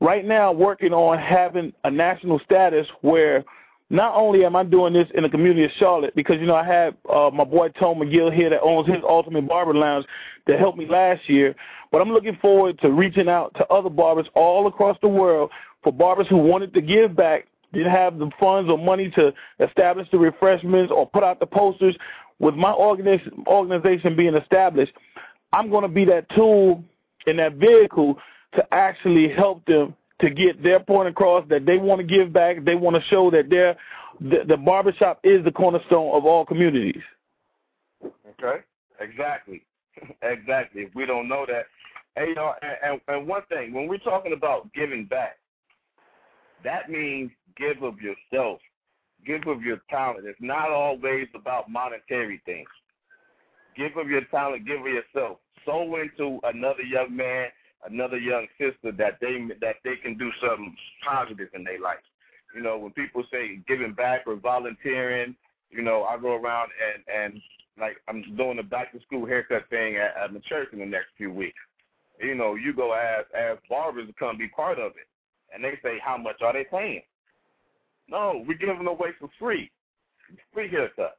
[0.00, 3.44] right now working on having a national status where
[3.88, 6.66] not only am I doing this in the community of Charlotte because you know I
[6.66, 10.04] have uh, my boy Tom McGill here that owns his Ultimate Barber Lounge
[10.46, 11.54] that helped me last year,
[11.92, 15.50] but I'm looking forward to reaching out to other barbers all across the world
[15.82, 20.08] for barbers who wanted to give back, didn't have the funds or money to establish
[20.10, 21.96] the refreshments or put out the posters.
[22.38, 24.92] With my organization organization being established,
[25.52, 26.84] I'm going to be that tool
[27.26, 28.18] and that vehicle
[28.56, 32.64] to actually help them to get their point across that they want to give back.
[32.64, 33.76] They want to show that they're,
[34.20, 37.02] the, the barbershop is the cornerstone of all communities.
[38.04, 38.62] Okay.
[39.00, 39.62] Exactly.
[40.22, 40.82] exactly.
[40.82, 41.66] If we don't know that,
[42.16, 45.38] hey, y'all, and, and, and one thing, when we're talking about giving back,
[46.64, 48.60] that means give of yourself,
[49.26, 50.26] give of your talent.
[50.26, 52.68] It's not always about monetary things.
[53.76, 55.38] Give of your talent, give of yourself.
[55.66, 57.48] Sow into another young man
[57.88, 60.74] another young sister that they that they can do something
[61.06, 62.02] positive in their life.
[62.54, 65.36] You know, when people say giving back or volunteering,
[65.70, 67.42] you know, I go around and and
[67.78, 70.86] like I'm doing a back to school haircut thing at, at my church in the
[70.86, 71.58] next few weeks.
[72.20, 75.08] You know, you go ask ask barbers to come be part of it,
[75.54, 77.02] and they say how much are they paying?
[78.08, 79.70] No, we're giving away for free,
[80.52, 81.18] free haircut.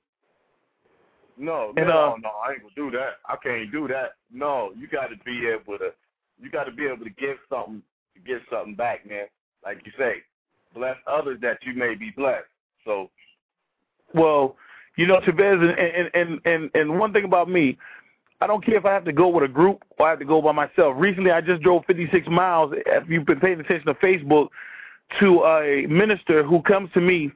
[1.37, 3.17] No, And, no, uh, no, I ain't gonna do that.
[3.27, 4.13] I can't do that.
[4.31, 5.91] No, you got to be able to,
[6.41, 7.81] you got to be able to give something,
[8.15, 9.25] to give something back, man.
[9.63, 10.15] Like you say,
[10.73, 12.45] bless others that you may be blessed.
[12.85, 13.09] So,
[14.13, 14.55] Well,
[14.97, 17.77] you know, Chavez, and and and and one thing about me,
[18.39, 20.25] I don't care if I have to go with a group or I have to
[20.25, 20.95] go by myself.
[20.97, 22.73] Recently, I just drove 56 miles.
[22.85, 24.49] If you've been paying attention to Facebook,
[25.19, 27.31] to a minister who comes to me.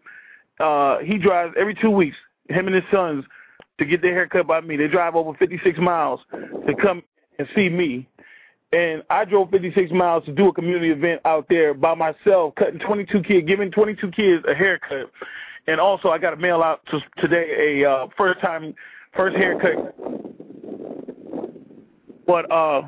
[0.60, 2.18] Uh, he drives every two weeks.
[2.50, 3.26] Him and his sons
[3.80, 4.78] to get their hair cut by me.
[4.78, 7.02] They drive over 56 miles to come
[7.40, 8.08] and see me.
[8.74, 12.80] And I drove 56 miles to do a community event out there by myself, cutting
[12.80, 15.12] 22 kids, giving 22 kids a haircut.
[15.68, 18.74] And also, I got to mail out to today a uh, first time,
[19.16, 19.94] first haircut.
[22.26, 22.84] But uh,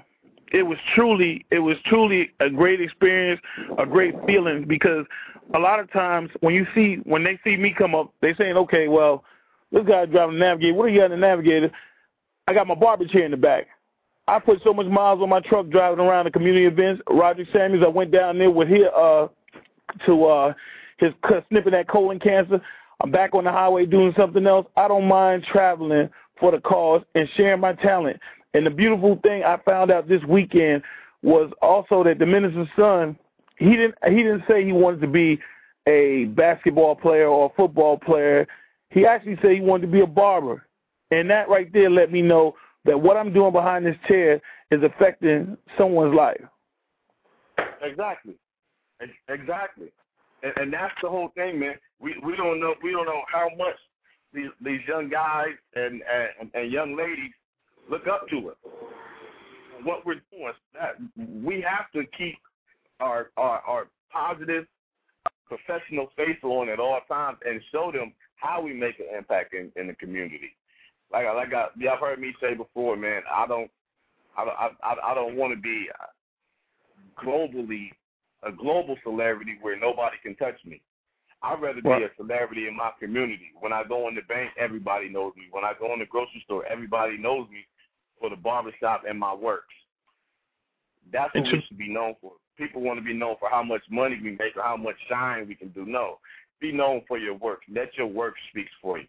[0.54, 3.41] it was truly, it was truly a great experience,
[3.78, 5.06] a great feeling because
[5.54, 8.56] a lot of times when you see, when they see me come up, they saying,
[8.56, 9.26] okay, well,
[9.74, 10.76] this guy driving a Navigator.
[10.76, 11.72] What are you in the Navigator?
[12.48, 13.67] I got my barber chair in the back.
[14.27, 17.01] I put so much miles on my truck driving around the community events.
[17.09, 19.27] Roger Samuels, I went down there with his uh
[20.05, 20.53] to uh
[20.97, 21.12] his
[21.49, 22.62] sniffing that colon cancer.
[23.01, 24.65] I'm back on the highway doing something else.
[24.77, 26.09] I don't mind traveling
[26.39, 28.19] for the cause and sharing my talent.
[28.53, 30.83] And the beautiful thing I found out this weekend
[31.21, 33.17] was also that the minister's son,
[33.57, 35.39] he didn't he didn't say he wanted to be
[35.88, 38.47] a basketball player or a football player.
[38.89, 40.65] He actually said he wanted to be a barber.
[41.12, 42.55] And that right there let me know
[42.86, 44.41] that what I'm doing behind this chair
[44.72, 46.41] is affecting someone's life.
[47.82, 48.36] Exactly.
[49.30, 49.88] Exactly.
[50.43, 51.76] And, and that's the whole thing, man.
[52.00, 53.76] We we don't know we don't know how much
[54.34, 56.02] these these young guys and
[56.39, 57.32] and, and young ladies
[57.89, 58.56] look up to us.
[59.84, 62.38] What we're doing, that we have to keep
[63.00, 64.65] our our, our positive,
[65.46, 69.72] professional face on at all times and show them how we make an impact in,
[69.76, 70.56] in the community.
[71.13, 73.21] Like I like I, y'all heard me say before, man.
[73.32, 73.69] I don't
[74.36, 75.88] I I I, I don't want to be
[77.23, 77.91] globally
[78.43, 80.82] a global celebrity where nobody can touch me.
[81.43, 83.52] I'd rather be a celebrity in my community.
[83.60, 85.43] When I go in the bank, everybody knows me.
[85.52, 87.65] When I go in the grocery store, everybody knows me
[88.19, 89.73] for the barbershop and my works.
[91.12, 92.34] That's what we should be known for.
[92.58, 95.47] People want to be known for how much money we make or how much shine
[95.47, 95.86] we can do.
[95.86, 96.19] No.
[96.62, 97.62] Be known for your work.
[97.69, 99.08] Let your work speak for you.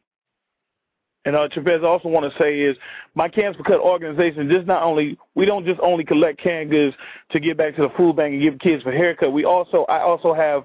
[1.25, 2.77] And uh, Chavez, I also want to say is
[3.15, 6.95] my Cans for Cut organization just not only we don't just only collect canned goods
[7.31, 9.33] to give back to the food bank and give kids for haircut.
[9.33, 10.65] We also I also have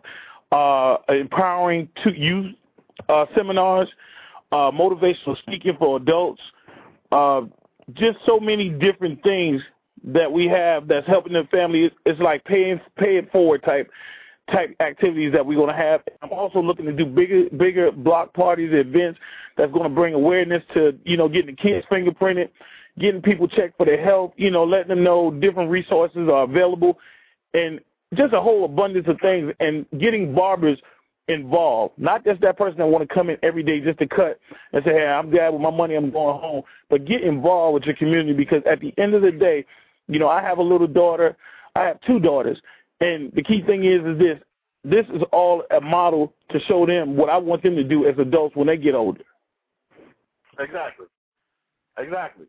[0.51, 2.55] uh, empowering to youth
[3.07, 3.87] uh, seminars,
[4.51, 6.41] uh, motivational speaking for adults,
[7.11, 7.41] uh,
[7.93, 9.61] just so many different things
[10.03, 11.85] that we have that's helping the family.
[11.85, 13.89] It's, it's like paying pay it forward type
[14.51, 16.01] type activities that we're going to have.
[16.21, 19.19] I'm also looking to do bigger bigger block parties, events
[19.57, 22.49] that's going to bring awareness to you know getting the kids fingerprinted,
[22.99, 26.97] getting people checked for their health, you know, letting them know different resources are available,
[27.53, 27.79] and
[28.15, 30.79] just a whole abundance of things, and getting barbers
[31.29, 31.93] involved.
[31.97, 34.39] Not just that person that want to come in every day just to cut
[34.73, 37.83] and say, hey, I'm glad with my money, I'm going home, but get involved with
[37.83, 39.65] your community because at the end of the day,
[40.07, 41.37] you know, I have a little daughter,
[41.75, 42.59] I have two daughters,
[43.01, 44.39] and the key thing is, is this.
[44.85, 48.17] This is all a model to show them what I want them to do as
[48.17, 49.23] adults when they get older.
[50.57, 51.05] Exactly.
[51.97, 52.45] Exactly.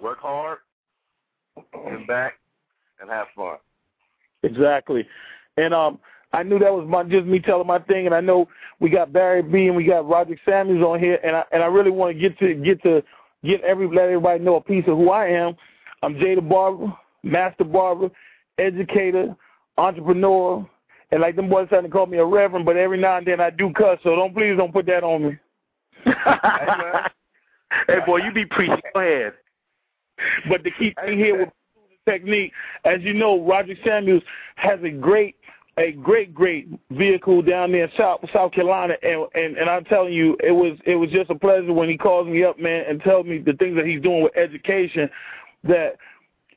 [0.00, 0.58] Work hard,
[1.56, 2.34] get back,
[3.00, 3.56] and have fun.
[4.42, 5.06] Exactly.
[5.56, 5.98] And um
[6.34, 8.48] I knew that was my just me telling my thing and I know
[8.80, 11.66] we got Barry B and we got Roger Samuels on here and I and I
[11.66, 13.02] really want to get to get to
[13.44, 15.54] get every let everybody know a piece of who I am.
[16.02, 18.10] I'm Jaye Da Barber, master barber,
[18.62, 19.34] educator,
[19.76, 20.68] entrepreneur,
[21.10, 23.40] and like them boys trying to call me a reverend, but every now and then
[23.40, 25.38] I do cuss, so don't please don't put that on me.
[27.86, 28.80] hey, boy, you be preaching.
[28.94, 29.34] Go ahead.
[30.48, 31.48] But the key thing here with
[32.08, 32.52] technique,
[32.84, 34.22] as you know, Roger Samuels
[34.56, 35.36] has a great,
[35.76, 40.12] a great, great vehicle down there in South South Carolina, and and and I'm telling
[40.12, 43.00] you, it was it was just a pleasure when he calls me up, man, and
[43.02, 45.08] tells me the things that he's doing with education,
[45.64, 45.96] that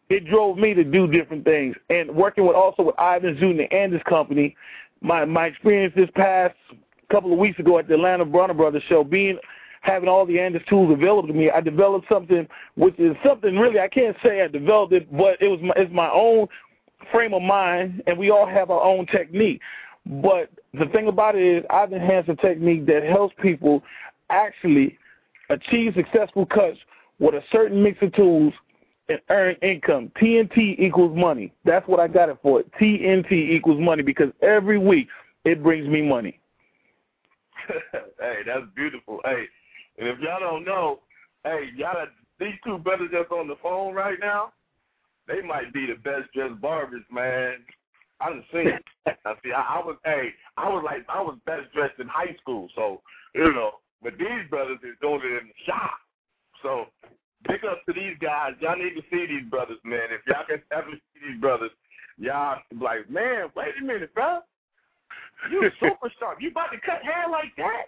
[0.09, 3.93] it drove me to do different things, and working with also with Ivan Zuten and
[3.93, 4.55] his company,
[5.01, 6.55] my my experience this past
[7.11, 9.37] couple of weeks ago at the Atlanta Bronner Brothers show, being
[9.81, 13.79] having all the Andis tools available to me, I developed something which is something really
[13.79, 16.47] I can't say I developed it, but it was my, it's my own
[17.11, 19.61] frame of mind, and we all have our own technique.
[20.05, 23.83] But the thing about it is, I've enhanced a technique that helps people
[24.29, 24.97] actually
[25.49, 26.77] achieve successful cuts
[27.19, 28.53] with a certain mix of tools
[29.09, 30.11] and earn income.
[30.21, 31.53] TNT equals money.
[31.63, 32.63] That's what I got it for.
[32.79, 35.07] TNT equals money because every week
[35.43, 36.39] it brings me money.
[38.19, 39.21] hey, that's beautiful.
[39.23, 39.45] Hey,
[39.97, 40.99] and if y'all don't know,
[41.43, 42.05] hey, y'all
[42.39, 44.51] these two brothers that's on the phone right now,
[45.27, 47.57] they might be the best dressed barbers, man.
[48.19, 48.83] I done seen it.
[49.25, 49.51] I see.
[49.51, 53.01] I, I was, hey, I was like, I was best dressed in high school, so
[53.33, 53.71] you know.
[54.03, 55.93] But these brothers is doing it in the shop.
[56.61, 56.85] So
[57.47, 58.53] big up to these guys.
[58.59, 60.09] Y'all need to see these brothers, man.
[60.11, 61.71] If y'all can ever see these brothers,
[62.17, 64.39] y'all be like, man, wait a minute, bro.
[65.51, 66.41] You super sharp.
[66.41, 67.85] You about to cut hair like that?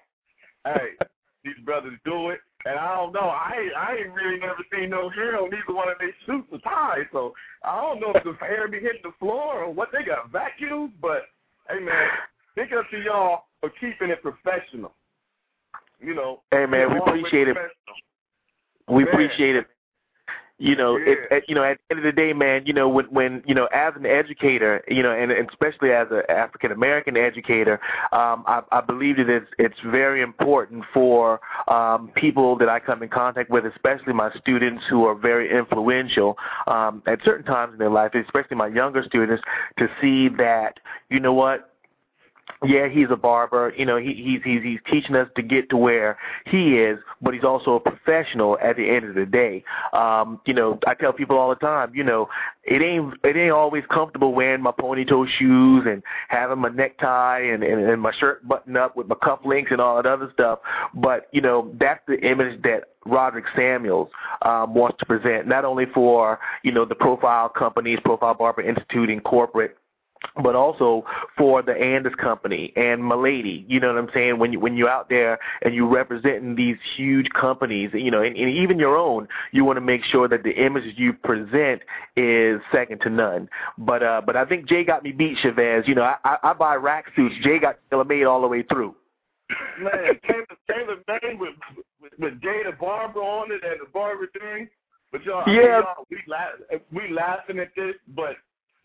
[0.65, 1.07] Hey,
[1.43, 2.39] these brothers do it.
[2.65, 3.29] And I don't know.
[3.29, 6.59] I I ain't really never seen no hair on either one of their suits or
[6.59, 7.05] ties.
[7.11, 7.33] So
[7.63, 10.91] I don't know if the hair be hitting the floor or what they got vacuums.
[11.01, 11.23] But
[11.69, 12.09] hey, man,
[12.55, 14.93] big up to y'all for keeping it professional.
[16.01, 16.41] You know.
[16.51, 17.57] Hey, man, we appreciate it.
[18.87, 19.13] We Man.
[19.13, 19.67] appreciate it.
[20.59, 21.11] You know, Yeah.
[21.11, 23.43] it, it, you know, at the end of the day, man, you know, when, when
[23.45, 27.79] you know, as an educator, you know, and, and especially as an African American educator,
[28.11, 33.03] um, I, I believe that it's it's very important for um, people that I come
[33.03, 36.35] in contact with, especially my students who are very influential
[36.65, 39.43] um, at certain times in their life, especially my younger students,
[39.77, 40.79] to see that
[41.11, 41.76] you know what
[42.65, 43.73] yeah, he's a barber.
[43.77, 47.33] You know, he, he's he's he's teaching us to get to where he is, but
[47.33, 49.63] he's also a professional at the end of the day.
[49.93, 52.29] Um, you know, I tell people all the time, you know,
[52.63, 57.63] it ain't it ain't always comfortable wearing my ponytail shoes and having my necktie and,
[57.63, 60.59] and, and my shirt buttoned up with my cufflinks and all that other stuff.
[60.95, 64.09] But you know, that's the image that Roderick Samuels
[64.41, 69.11] um, wants to present, not only for you know the profile companies, Profile Barber Institute,
[69.11, 69.77] and corporate
[70.43, 71.05] but also
[71.37, 73.65] for the Andis company and Milady.
[73.67, 74.39] You know what I'm saying?
[74.39, 78.35] When you when you're out there and you're representing these huge companies, you know, and,
[78.35, 81.81] and even your own, you want to make sure that the image you present
[82.15, 83.49] is second to none.
[83.77, 85.87] But uh, but I think Jay got me beat, Chavez.
[85.87, 87.35] You know, I, I, I buy rack suits.
[87.43, 88.95] Jay got made all the way through.
[89.79, 89.91] Man,
[90.27, 91.53] tailor, tailor made with,
[92.01, 94.67] with with Jaye Da Barber on it and the barber thing.
[95.11, 95.79] But y'all, I mean, Yeah.
[95.79, 98.35] y'all, we laugh, we laughing at this, but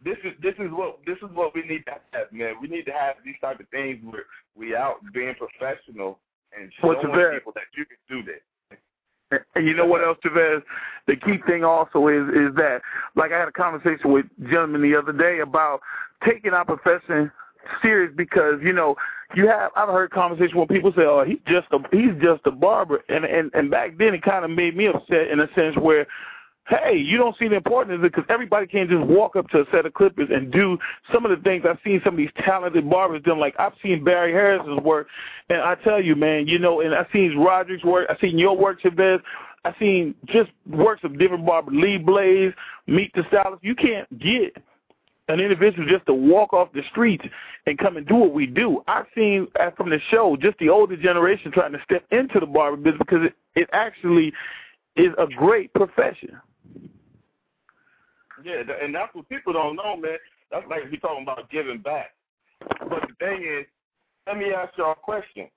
[0.05, 2.55] this is this is what this is what we need to have, man.
[2.61, 4.25] We need to have these type of things where
[4.57, 6.19] we out being professional
[6.59, 8.41] and showing Tavez- people that you can do this.
[9.55, 10.63] And you know what else, Chavez?
[11.07, 12.83] The key thing also is is that,
[13.17, 15.81] like I had a conversation with a gentleman the other day about
[16.25, 17.33] taking our profession
[17.81, 18.97] serious because you know
[19.35, 22.51] you have I've heard conversations where people say, "Oh, he's just a he's just a
[22.51, 25.77] barber," and and and back then it kind of made me upset in a sense
[25.77, 26.07] where.
[26.69, 29.63] Hey, you don't see the importance of it because everybody can't just walk up to
[29.63, 30.79] a set of clippers and do
[31.13, 33.35] some of the things I've seen some of these talented barbers do.
[33.35, 35.09] Like I've seen Barry Harris's work,
[35.49, 38.57] and I tell you, man, you know, and I've seen Roderick's work, I've seen your
[38.57, 39.21] work, Chavez,
[39.65, 42.53] I've seen just works of different barbers, Lee Blaze,
[42.87, 43.63] Meet the Stylist.
[43.65, 44.57] You can't get
[45.29, 47.25] an individual just to walk off the streets
[47.67, 48.83] and come and do what we do.
[48.87, 52.47] I've seen uh, from the show just the older generation trying to step into the
[52.47, 54.33] barber business because it, it actually
[54.97, 56.41] is a great profession.
[58.45, 60.19] Yeah, and that's what people don't know, man.
[60.51, 62.11] That's like we talking about giving back.
[62.61, 63.67] But the thing is,
[64.27, 65.49] let me ask y'all a question.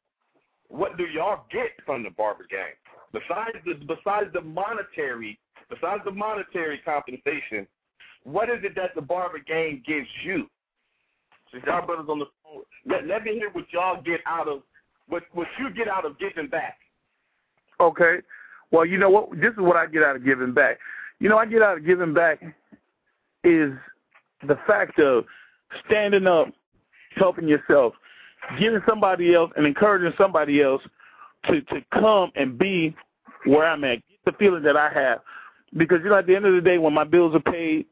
[0.68, 2.76] What do y'all get from the barber game?
[3.14, 5.39] Besides the besides the monetary
[5.70, 7.68] besides the monetary compensation,
[8.24, 10.49] what is it that the barber game gives you?
[11.51, 14.62] Since y'all brothers on the phone, let, let me hear what y'all get out of
[15.08, 16.78] what what you get out of giving back.
[17.80, 18.18] Okay.
[18.76, 19.32] Well, you know what?
[19.39, 20.80] This is what I get out of giving back.
[21.19, 22.43] You know, I get out of giving back
[23.45, 23.71] is
[24.45, 25.23] the fact of
[25.86, 26.49] standing up,
[27.15, 27.93] helping yourself,
[28.59, 30.82] giving somebody else and encouraging somebody else
[31.45, 32.93] to to come and be
[33.45, 33.99] where I'm at.
[34.09, 35.21] Get the feeling that I have.
[35.78, 37.86] Because you know, at the end of the day, when my bills are paid,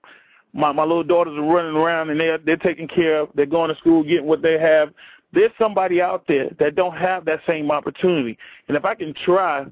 [0.51, 3.29] my my little daughters are running around and they're they're taken care of.
[3.35, 4.89] They're going to school, getting what they have.
[5.31, 8.37] There's somebody out there that don't have that same opportunity.
[8.67, 9.65] And if I can try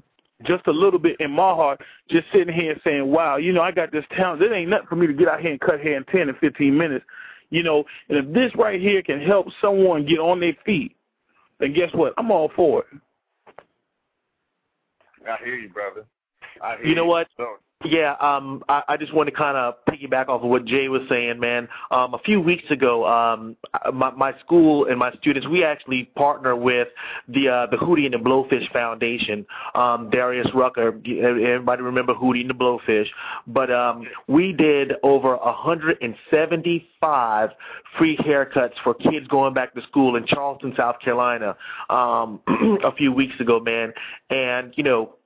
[0.44, 3.62] just a little bit in my heart, just sitting here and saying, wow, you know,
[3.62, 4.42] I got this talent.
[4.42, 6.38] It ain't nothing for me to get out here and cut hair in 10 and
[6.38, 7.04] 15 minutes.
[7.50, 10.96] You know, and if this right here can help someone get on their feet,
[11.58, 12.14] then guess what?
[12.16, 12.86] I'm all for it.
[15.28, 16.04] I hear you, brother.
[16.62, 17.28] I hear You know what?
[17.36, 20.88] So, Yeah, um, I, I just want to kind of piggyback off of what Jay
[20.88, 21.68] was saying, man.
[21.90, 23.56] Um, a few weeks ago, um,
[23.92, 26.88] my, my school and my students, we actually partner with
[27.28, 29.44] the uh, the Hootie and the Blowfish Foundation.
[29.74, 33.08] Um, Darius Rucker, everybody remember Hootie and the Blowfish?
[33.46, 37.50] But um, we did over 175
[37.98, 41.56] free haircuts for kids going back to school in Charleston, South Carolina,
[41.90, 42.40] um,
[42.84, 43.92] a few weeks ago, man.
[44.30, 45.16] And you know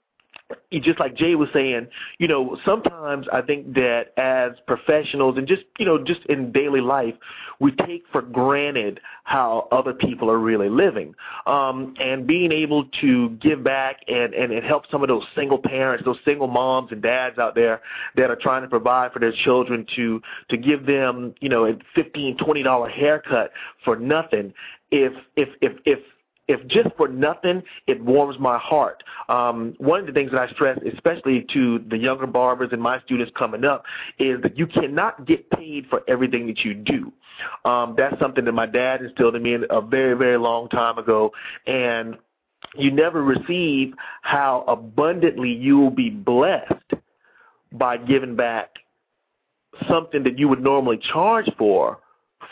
[0.73, 1.89] just like Jay was saying,
[2.19, 6.81] you know, sometimes I think that as professionals and just, you know, just in daily
[6.81, 7.15] life,
[7.59, 11.15] we take for granted how other people are really living.
[11.47, 15.59] Um, and being able to give back and, and, and help some of those single
[15.59, 17.81] parents, those single moms and dads out there
[18.17, 20.21] that are trying to provide for their children to,
[20.51, 23.51] to give them, you know, a fifteen, twenty dollar haircut
[23.85, 24.53] for nothing.
[24.91, 25.99] If, if, if, if,
[26.49, 29.03] if just for nothing, it warms my heart.
[29.29, 33.01] Um, one of the things that I stress, especially to the younger barbers and my
[33.01, 33.85] students coming up,
[34.19, 37.13] is that you cannot get paid for everything that you do.
[37.65, 41.33] Um, that's something that my dad instilled in me a very, very long time ago,
[41.67, 42.17] and
[42.77, 46.73] you never receive how abundantly you will be blessed
[47.73, 48.71] by giving back
[49.89, 51.99] something that you would normally charge for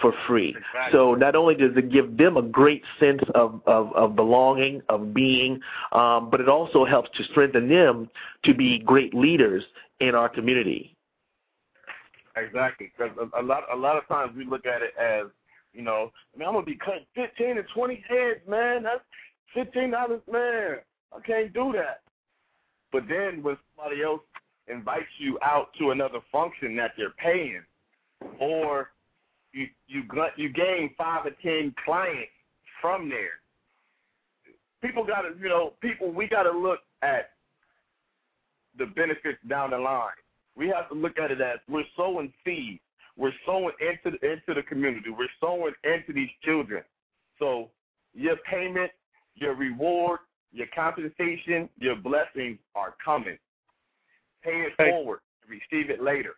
[0.00, 0.54] for free.
[0.92, 5.14] So not only does it give them a great sense of, of, of belonging, of
[5.14, 5.60] being,
[5.92, 8.08] um, but it also helps to strengthen them
[8.44, 9.64] to be great leaders
[10.00, 10.96] in our community.
[12.36, 15.26] Exactly, because a, a lot a lot of times we look at it as,
[15.72, 18.82] you know, I mean, I'm gonna be cutting 15 to 20 heads, man.
[18.82, 19.00] That's
[19.54, 20.78] fifteen dollars, man.
[21.16, 22.00] I can't do that.
[22.92, 24.20] But then when somebody else
[24.66, 27.62] invites you out to another function that they're paying,
[28.40, 28.90] or
[29.54, 30.02] you you
[30.36, 32.32] you gain five or ten clients
[32.82, 33.40] from there.
[34.82, 37.30] People got to you know people we got to look at
[38.78, 40.10] the benefits down the line.
[40.56, 42.80] We have to look at it as we're sowing seeds.
[43.16, 45.10] We're sowing into the, into the community.
[45.10, 46.82] We're sowing into these children.
[47.38, 47.70] So
[48.12, 48.90] your payment,
[49.36, 50.20] your reward,
[50.52, 53.38] your compensation, your blessings are coming.
[54.42, 54.90] Pay it Hey.
[54.90, 55.20] forward.
[55.48, 56.34] Receive it later.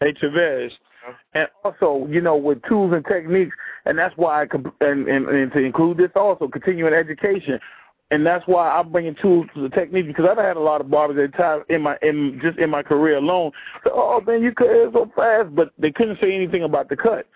[0.00, 0.72] Hey, Chavez.
[0.72, 1.12] Uh-huh.
[1.34, 5.28] And also, you know, with tools and techniques, and that's why I, com- and, and,
[5.28, 7.58] and to include this also, continuing education.
[8.12, 10.90] And that's why I'm bringing tools to the techniques because I've had a lot of
[10.90, 13.52] barbers at times in my in just in my career alone.
[13.84, 16.96] So, oh man, you cut hair so fast, but they couldn't say anything about the
[16.96, 17.26] cut.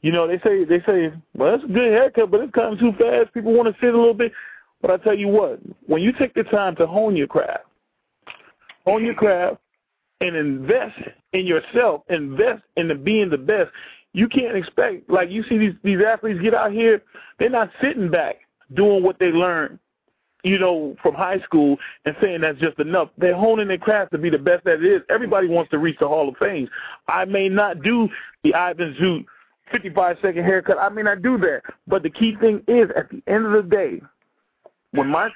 [0.00, 2.92] You know, they say they say, well, that's a good haircut, but it's cutting too
[2.92, 3.34] fast.
[3.34, 4.32] People want to sit a little bit.
[4.80, 7.66] But I tell you what, when you take the time to hone your craft,
[8.86, 9.58] hone your craft,
[10.22, 10.98] and invest
[11.32, 13.70] in yourself, invest in the being the best.
[14.12, 17.02] You can't expect like you see these these athletes get out here,
[17.38, 18.36] they're not sitting back
[18.74, 19.78] doing what they learned,
[20.44, 23.08] you know, from high school and saying that's just enough.
[23.18, 25.02] They're honing their craft to be the best that it is.
[25.10, 26.68] Everybody wants to reach the Hall of Fame.
[27.08, 28.08] I may not do
[28.44, 29.24] the Ivan Zoot
[29.72, 30.78] 55 second haircut.
[30.78, 31.62] I may not do that.
[31.86, 34.00] But the key thing is at the end of the day,
[34.92, 35.30] when my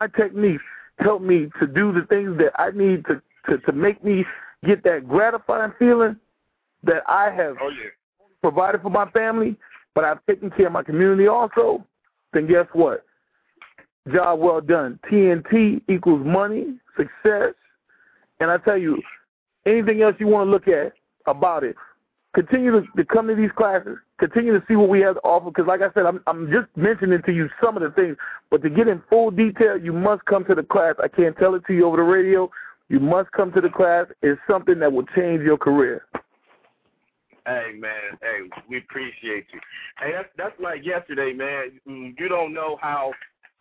[0.00, 0.62] my techniques
[1.00, 4.24] help me to do the things that I need to to, to make me
[4.64, 6.16] get that gratifying feeling
[6.84, 7.90] that I have Oh yeah.
[8.40, 9.56] provided for my family,
[9.94, 11.84] but I've taken care of my community also,
[12.32, 13.04] then guess what?
[14.12, 14.98] Job well done.
[15.10, 17.54] TNT equals money, success,
[18.40, 19.02] and I tell you,
[19.66, 20.92] anything else you want to look at
[21.26, 21.76] about it,
[22.34, 25.50] continue to, to come to these classes, continue to see what we have to offer,
[25.50, 28.16] because like I said, I'm, I'm just mentioning to you some of the things,
[28.50, 30.94] but to get in full detail, you must come to the class.
[31.02, 32.50] I can't tell it to you over the radio.
[32.88, 34.06] You must come to the class.
[34.22, 36.06] It's something that will change your career.
[37.46, 39.60] Hey man, hey, we appreciate you.
[40.00, 41.80] Hey, that's that's like yesterday, man.
[41.88, 43.12] Mm, You don't know how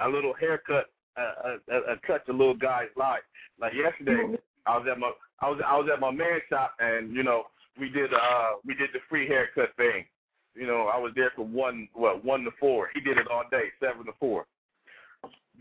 [0.02, 3.22] a little haircut uh, uh, uh, cuts a little guy's life.
[3.60, 7.16] Like yesterday, I was at my I was I was at my man shop, and
[7.16, 7.44] you know
[7.80, 10.06] we did uh we did the free haircut thing.
[10.54, 12.90] You know, I was there from one what one to four.
[12.94, 14.48] He did it all day, seven to four.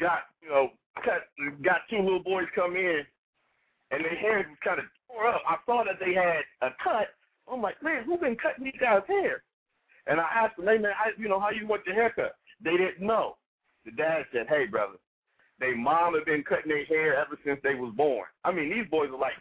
[0.01, 0.71] Got you know
[1.05, 1.29] cut
[1.63, 3.03] got two little boys come in,
[3.91, 5.43] and their hair was kind of tore up.
[5.47, 7.09] I saw that they had a cut.
[7.51, 9.43] I'm like, man, who been cutting these guys' hair?
[10.07, 12.37] And I asked them, hey man, I, you know, how you want your haircut?
[12.63, 13.37] They didn't know.
[13.85, 14.99] The dad said, hey brother,
[15.61, 18.27] they mom have been cutting their hair ever since they was born.
[18.45, 19.35] I mean, these boys are like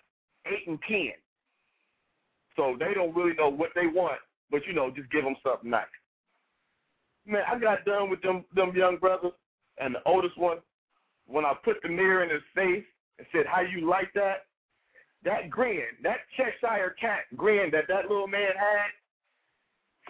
[0.46, 1.14] eight and ten,
[2.56, 4.20] so they don't really know what they want.
[4.52, 5.86] But you know, just give them something nice.
[7.26, 9.34] Man, I got done with them them young brothers,
[9.80, 10.58] and the oldest one,
[11.28, 12.86] when I put the mirror in his face
[13.18, 14.46] and said, how you like that?
[15.26, 18.94] that grin, that Cheshire cat grin that that little man had,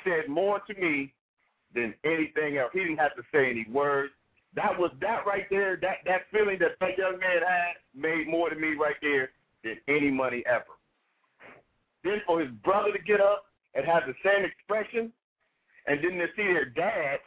[0.04, 1.14] said more to me
[1.74, 2.70] than anything else.
[2.74, 4.12] He didn't have to say any words.
[4.56, 5.78] That was that right there.
[5.82, 9.32] That that feeling that that young man had made more to me right there
[9.64, 10.76] than any money ever.
[12.04, 15.12] Then for his brother to get up and have the same expression,
[15.88, 17.20] and then to see their dad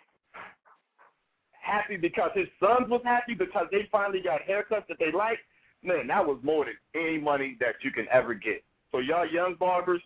[1.52, 5.38] happy because his sons was happy because they finally got haircuts that they like,
[5.82, 8.62] man, that was more than any money that you can ever get.
[8.92, 10.02] So y'all young barbers,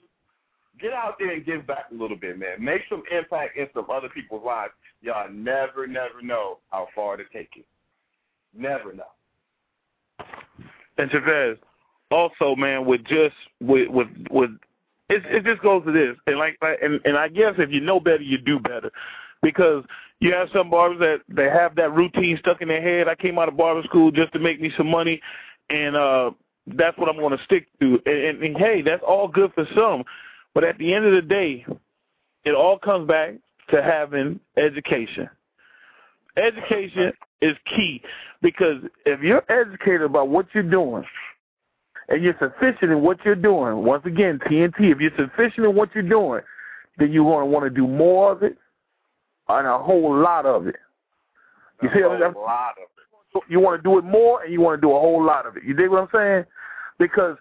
[0.81, 2.63] get out there and give back a little bit, man.
[2.63, 4.73] Make some impact in some other people's lives.
[5.01, 7.67] Y'all never, never know how far to take it.
[8.57, 10.27] Never know.
[10.99, 11.57] And Chavez,
[12.11, 14.51] also, man, with just with with with
[15.09, 17.99] it, it just goes to this, and like, and and I guess if you know
[17.99, 18.91] better, you do better,
[19.43, 19.85] because
[20.21, 23.09] you have some barbers that they have that routine stuck in their head.
[23.09, 25.21] I came out of barber school just to make me some money,
[25.71, 26.31] and uh
[26.67, 28.01] that's what I'm going to stick to.
[28.07, 30.05] And, and, and hey, that's all good for some,
[30.55, 31.67] but at the end of the day,
[32.45, 33.35] it all comes back
[33.71, 35.29] to having education.
[36.37, 38.01] Education is key
[38.41, 41.05] because if you're educated about what you're doing
[42.09, 45.91] and you're sufficient in what you're doing, once again, TNT, if you're sufficient in what
[45.95, 46.41] you're doing,
[46.99, 48.57] then you're going to want to do more of it
[49.49, 50.77] and a whole lot of it.
[51.83, 52.92] You a see whole what I'm lot of it.
[53.49, 55.57] You want to do it more and you want to do a whole lot of
[55.57, 55.65] it.
[55.65, 56.45] You dig what I'm saying?
[56.99, 57.37] Because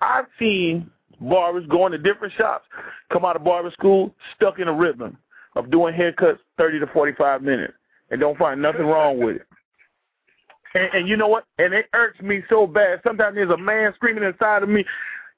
[0.00, 2.66] I've seen barbers going to different shops,
[3.12, 5.16] come out of barber school, stuck in a rhythm
[5.54, 7.72] of doing haircuts 30 to 45 minutes
[8.10, 9.46] and don't find nothing wrong with it.
[10.74, 11.44] And, and you know what?
[11.58, 13.00] And it irks me so bad.
[13.04, 14.84] Sometimes there's a man screaming inside of me.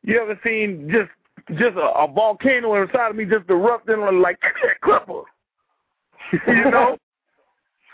[0.03, 1.11] You ever seen just
[1.59, 5.23] just a, a volcano inside of me just erupting like that clipper?
[6.47, 6.97] you know?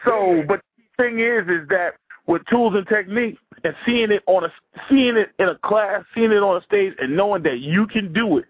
[0.04, 0.60] So, but
[0.96, 1.94] thing is, is that
[2.26, 4.52] with tools and technique and seeing it on a
[4.88, 8.12] seeing it in a class, seeing it on a stage, and knowing that you can
[8.12, 8.44] do it,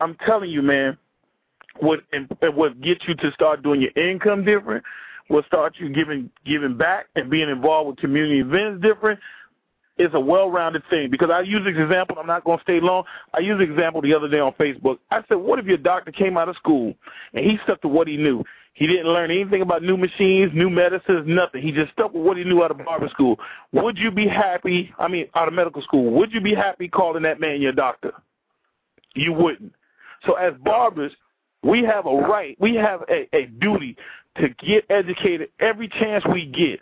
[0.00, 0.96] I'm telling you, man,
[1.80, 4.84] what and what gets you to start doing your income different,
[5.28, 9.18] what start you giving giving back and being involved with community events different.
[9.96, 12.16] It's a well-rounded thing because I use this example.
[12.18, 13.04] I'm not going to stay long.
[13.32, 14.98] I used an example the other day on Facebook.
[15.12, 16.94] I said, "What if your doctor came out of school
[17.32, 18.44] and he stuck to what he knew?
[18.74, 21.62] He didn't learn anything about new machines, new medicines, nothing.
[21.62, 23.38] He just stuck with what he knew out of barber school.
[23.72, 24.92] Would you be happy?
[24.98, 28.12] I mean, out of medical school, would you be happy calling that man your doctor?
[29.14, 29.72] You wouldn't.
[30.26, 31.12] So as barbers,
[31.62, 33.96] we have a right, we have a, a duty
[34.38, 36.80] to get educated every chance we get.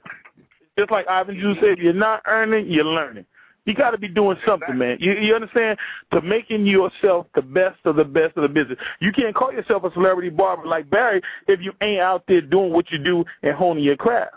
[0.79, 3.27] Just like Ivan Jew said, you're not earning, you're learning.
[3.65, 4.97] You got to be doing something, man.
[5.01, 5.79] You, you understand?
[6.13, 8.79] To making yourself the best of the best of the business.
[9.01, 12.73] You can't call yourself a celebrity barber like Barry if you ain't out there doing
[12.73, 14.35] what you do and honing your craft.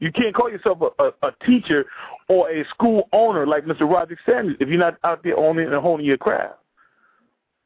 [0.00, 1.86] You can't call yourself a, a, a teacher
[2.28, 3.90] or a school owner like Mr.
[3.90, 6.58] Roger Samuels if you're not out there owning and honing your craft.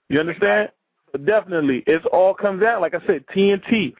[0.08, 0.70] You understand?
[1.12, 2.80] But definitely, it all comes out.
[2.80, 3.94] Like I said, TNT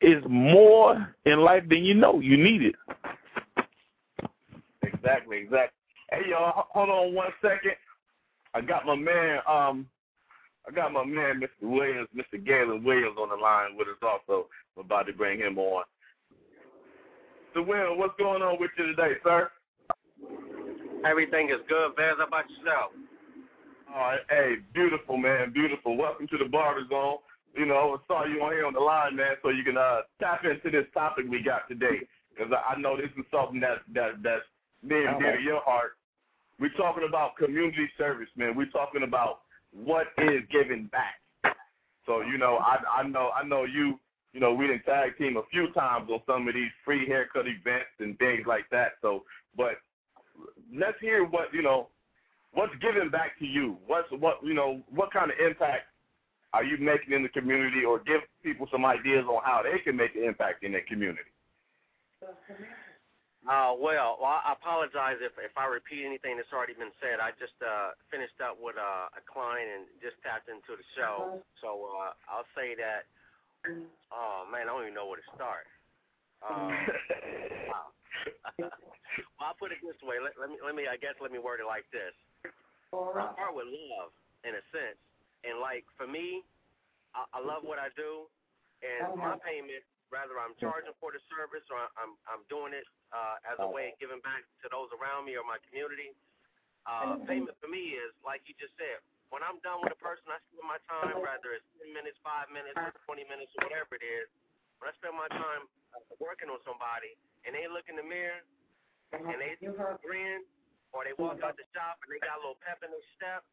[0.00, 2.20] is more in life than you know.
[2.20, 2.74] You need it.
[4.82, 5.77] Exactly, exactly.
[6.10, 7.76] Hey y'all, hold on one second.
[8.54, 9.86] I got my man, um,
[10.66, 11.68] I got my man, Mr.
[11.68, 12.42] Williams, Mr.
[12.42, 14.48] Galen Williams, on the line with us also.
[14.74, 15.84] We're about to bring him on.
[17.52, 19.50] So, Will, what's going on with you today, sir?
[21.04, 22.16] Everything is good, Vaz.
[22.16, 22.92] How about yourself?
[23.94, 25.94] All right, hey, beautiful, man, beautiful.
[25.94, 27.18] Welcome to the Barber Zone.
[27.54, 30.00] You know, I saw you on here on the line, man, so you can uh,
[30.20, 32.00] tap into this topic we got today.
[32.30, 34.44] Because I, I know this is something that that that's
[34.82, 35.97] near and dear to your heart.
[36.60, 38.56] We're talking about community service, man.
[38.56, 39.40] We're talking about
[39.72, 41.56] what is giving back.
[42.06, 43.98] So you know, I I know I know you.
[44.32, 47.46] You know, we didn't tag team a few times on some of these free haircut
[47.46, 48.92] events and things like that.
[49.00, 49.24] So,
[49.56, 49.74] but
[50.74, 51.88] let's hear what you know.
[52.52, 53.76] What's giving back to you?
[53.86, 54.82] What's what you know?
[54.90, 55.84] What kind of impact
[56.52, 59.96] are you making in the community, or give people some ideas on how they can
[59.96, 61.30] make an impact in their community?
[63.48, 67.16] Uh, well, well, I apologize if if I repeat anything that's already been said.
[67.16, 71.40] I just uh, finished up with uh, a client and just tapped into the show,
[71.64, 73.08] so uh, I'll say that.
[74.12, 75.64] Oh man, I don't even know where to start.
[76.44, 76.76] Um,
[77.72, 77.88] wow.
[79.40, 80.20] well, I'll put it this way.
[80.20, 82.12] Let, let me let me I guess let me word it like this.
[82.92, 84.12] I start with love
[84.44, 85.00] in a sense,
[85.48, 86.44] and like for me,
[87.16, 88.28] I, I love what I do,
[88.84, 89.80] and my payment
[90.12, 93.92] whether I'm charging for the service or I'm I'm doing it uh, as a way
[93.92, 96.12] of giving back to those around me or my community.
[96.88, 99.00] Uh, payment for me is like you just said.
[99.28, 102.48] When I'm done with a person, I spend my time, whether it's 10 minutes, 5
[102.48, 102.72] minutes,
[103.04, 104.24] 20 minutes, or whatever it is.
[104.80, 105.68] When I spend my time
[106.16, 107.12] working on somebody
[107.44, 108.40] and they look in the mirror
[109.12, 109.52] and they
[110.00, 110.48] grin
[110.96, 113.44] or they walk out the shop and they got a little pep in their step,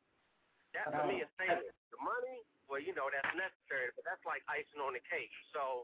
[0.72, 1.68] that for me is payment.
[1.91, 2.39] The money,
[2.72, 5.32] well, you know, that's necessary, but that's like icing on the cake.
[5.51, 5.84] So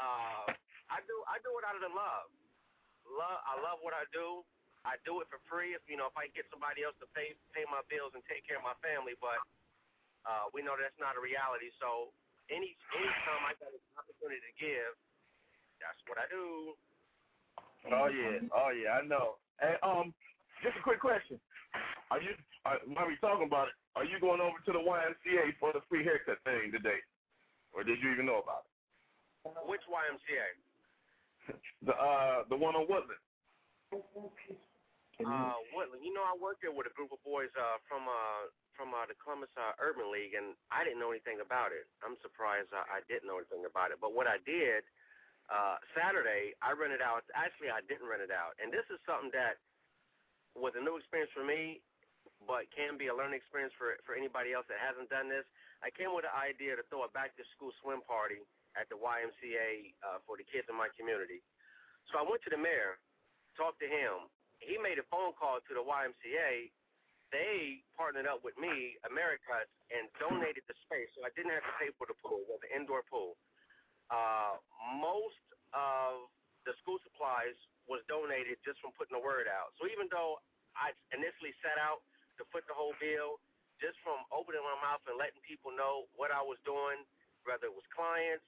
[0.00, 0.48] uh,
[0.88, 2.32] I do I do it out of the love.
[3.06, 4.46] Love I love what I do.
[4.82, 7.34] I do it for free if you know if I get somebody else to pay
[7.54, 9.38] pay my bills and take care of my family, but
[10.26, 11.70] uh, we know that's not a reality.
[11.78, 12.10] So
[12.50, 14.92] any anytime I got an opportunity to give,
[15.78, 16.74] that's what I do.
[17.90, 19.38] Oh yeah, oh yeah, I know.
[19.62, 20.06] And um,
[20.62, 21.38] just a quick question:
[22.10, 22.34] Are you
[22.66, 23.76] uh, while we talking about it?
[23.94, 27.02] Are you going over to the YMCA for the free haircut thing today,
[27.74, 28.72] or did you even know about it?
[29.66, 30.48] Which YMCA?
[31.82, 33.18] The uh, the one on Woodland.
[35.22, 36.02] Uh, Woodland.
[36.02, 39.06] You know, I worked there with a group of boys uh, from uh, from uh,
[39.06, 41.86] the Columbus uh, Urban League, and I didn't know anything about it.
[42.00, 43.98] I'm surprised I, I didn't know anything about it.
[43.98, 44.86] But what I did
[45.50, 47.26] uh, Saturday, I rented out.
[47.34, 49.58] Actually, I didn't rent it out, and this is something that
[50.54, 51.82] was a new experience for me,
[52.46, 55.44] but can be a learning experience for for anybody else that hasn't done this.
[55.82, 58.42] I came with the idea to throw a back to school swim party
[58.78, 61.40] at the YMCA uh, for the kids in my community.
[62.10, 62.98] So I went to the mayor,
[63.56, 64.30] talked to him,
[64.62, 66.70] he made a phone call to the YMCA.
[67.34, 71.74] They partnered up with me, America, and donated the space, so I didn't have to
[71.80, 72.44] pay for the pool.
[72.46, 73.34] Was an indoor pool.
[74.12, 74.60] Uh,
[75.00, 75.40] most
[75.72, 76.28] of
[76.68, 77.56] the school supplies
[77.88, 79.74] was donated just from putting the word out.
[79.80, 80.38] So even though
[80.76, 82.04] I initially set out
[82.38, 83.40] to foot the whole bill,
[83.80, 87.02] just from opening my mouth and letting people know what I was doing,
[87.48, 88.46] whether it was clients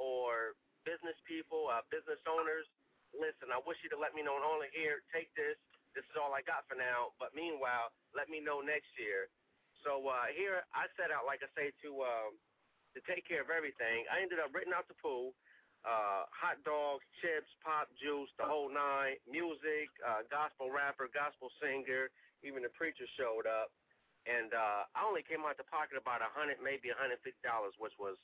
[0.00, 0.56] or
[0.88, 2.64] business people, uh, business owners,
[3.12, 5.60] listen, I wish you'd have let me know only here, take this.
[5.92, 7.12] This is all I got for now.
[7.20, 9.28] But meanwhile, let me know next year.
[9.84, 12.30] So uh, here I set out, like I say, to uh,
[12.96, 14.06] to take care of everything.
[14.10, 15.32] I ended up renting out the pool,
[15.86, 22.10] uh, hot dogs, chips, pop juice, the whole nine, music, uh, gospel rapper, gospel singer,
[22.44, 23.72] even the preacher showed up.
[24.28, 27.40] And uh, I only came out the pocket about a hundred, maybe a hundred fifty
[27.40, 28.20] dollars, which was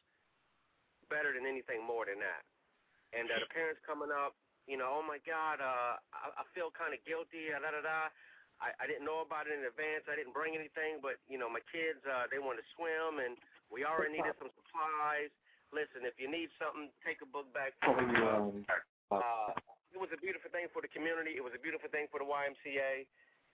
[1.08, 2.42] better than anything more than that.
[3.14, 4.34] And uh, the parents coming up,
[4.66, 8.10] you know, oh my God, uh, I, I feel kind of guilty, da da da.
[8.56, 10.08] I, I didn't know about it in advance.
[10.08, 13.36] I didn't bring anything, but you know, my kids, uh, they want to swim, and
[13.68, 15.28] we already needed some supplies.
[15.74, 17.76] Listen, if you need something, take a book back.
[19.12, 19.52] Uh,
[19.92, 21.36] it was a beautiful thing for the community.
[21.36, 23.04] It was a beautiful thing for the YMCA.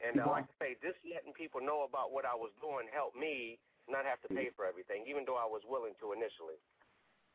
[0.02, 3.14] And uh, like I say, just letting people know about what I was doing helped
[3.14, 6.58] me not have to pay for everything, even though I was willing to initially.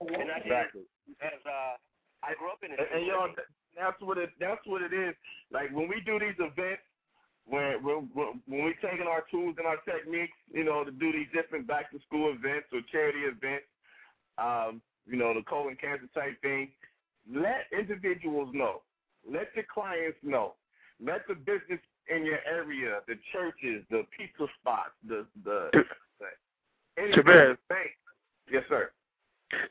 [0.01, 0.85] And I did,
[1.21, 1.75] as uh,
[2.21, 3.29] I grew up in a and, and y'all,
[3.75, 5.15] that's what it that's what it is.
[5.51, 6.85] Like when we do these events,
[7.45, 8.09] when when
[8.45, 11.91] when we taking our tools and our techniques, you know, to do these different back
[11.91, 13.65] to school events or charity events,
[14.37, 16.69] um, you know, the colon cancer type thing,
[17.31, 18.81] let individuals know,
[19.25, 20.53] let the clients know,
[21.03, 25.69] let the business in your area, the churches, the pizza spots, the the.
[27.13, 27.57] Chavez.
[28.49, 28.89] Yes, sir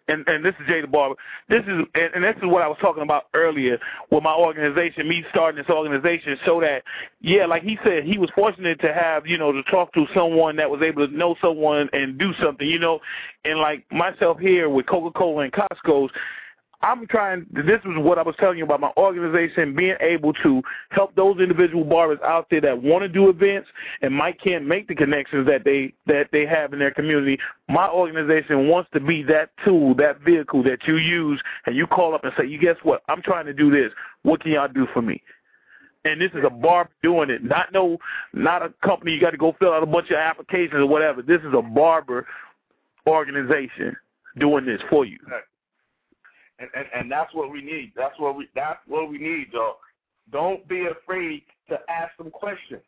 [0.09, 1.17] and and this is Jay the Barber.
[1.49, 3.79] This is and, and this is what I was talking about earlier
[4.11, 6.83] with my organization, me starting this organization, so that
[7.21, 10.57] yeah, like he said, he was fortunate to have you know to talk to someone
[10.57, 13.01] that was able to know someone and do something, you know,
[13.45, 16.11] and like myself here with Coca Cola and Costco's
[16.87, 17.47] I'm trying.
[17.53, 21.41] This is what I was telling you about my organization being able to help those
[21.41, 23.69] individual barbers out there that want to do events
[24.03, 27.41] and might can't make the connections that they that they have in their community.
[27.69, 32.15] My organization wants to be that tool, that vehicle that you use, and you call
[32.15, 33.03] up and say, "You guess what?
[33.09, 33.93] I'm trying to do this.
[34.23, 35.21] What can y'all do for me?"
[36.05, 37.99] And this is a barber doing it, not no,
[38.33, 39.11] not a company.
[39.11, 41.21] You got to go fill out a bunch of applications or whatever.
[41.21, 42.29] This is a barber
[43.09, 43.97] organization
[44.39, 45.19] doing this for you
[46.59, 47.93] and, and and that's what we need.
[47.97, 49.77] That's what we that's what we need, dog.
[50.33, 52.83] Don't be afraid to ask some questions.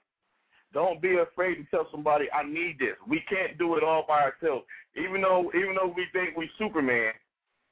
[0.72, 2.96] Don't be afraid to tell somebody I need this.
[3.06, 4.64] We can't do it all by ourselves.
[4.96, 7.12] Even though even though we think we Superman,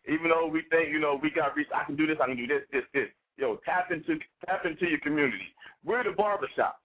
[0.08, 2.46] even though we think you know we got I can do this, I can do
[2.46, 3.08] this, this, this.
[3.36, 5.54] Yo, tap into tap into your community.
[5.84, 6.80] We're the barbershop.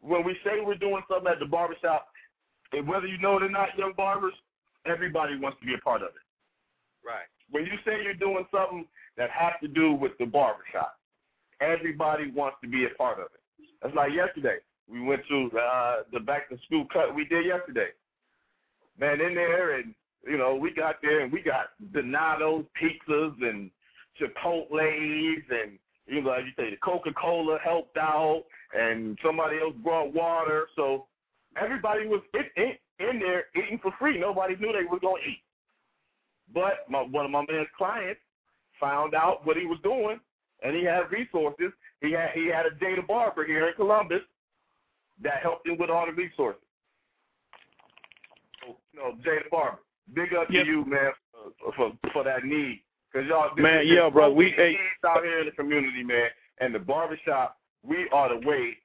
[0.00, 2.08] When we say we're doing something at the barbershop,
[2.72, 4.34] and whether you know it or not, young barbers,
[4.86, 6.24] everybody wants to be a part of it.
[7.04, 8.86] Right when you say you're doing something
[9.16, 10.98] that has to do with the barbershop,
[11.60, 13.68] everybody wants to be a part of it.
[13.82, 14.56] That's like yesterday.
[14.88, 17.88] We went to uh, the back to school cut we did yesterday.
[18.98, 19.94] Man, in there, and
[20.24, 23.70] you know, we got there and we got Donato's pizzas and
[24.20, 29.74] Chipotle's and you know, like you say, the Coca Cola helped out, and somebody else
[29.82, 30.68] brought water.
[30.76, 31.06] So
[31.60, 34.18] everybody was in, in, in there eating for free.
[34.18, 35.42] Nobody knew they were going to eat.
[36.52, 38.20] But my, one of my man's clients
[38.80, 40.20] found out what he was doing,
[40.62, 41.72] and he had resources.
[42.00, 44.22] He had he had a data barber here in Columbus
[45.22, 46.62] that helped him with all the resources.
[48.60, 49.78] So, you know, Jaye Da Barber,
[50.14, 50.64] big up yep.
[50.64, 51.12] to you, man,
[51.58, 52.82] for, for for that need.
[53.12, 54.76] Cause y'all, man, yeah, bro, we hey,
[55.06, 56.28] out here in the community, man,
[56.60, 58.76] and the barbershop, we are the way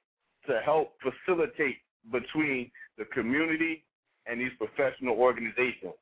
[0.46, 1.76] to help facilitate
[2.10, 3.84] between the community
[4.26, 5.92] and these professional organizations.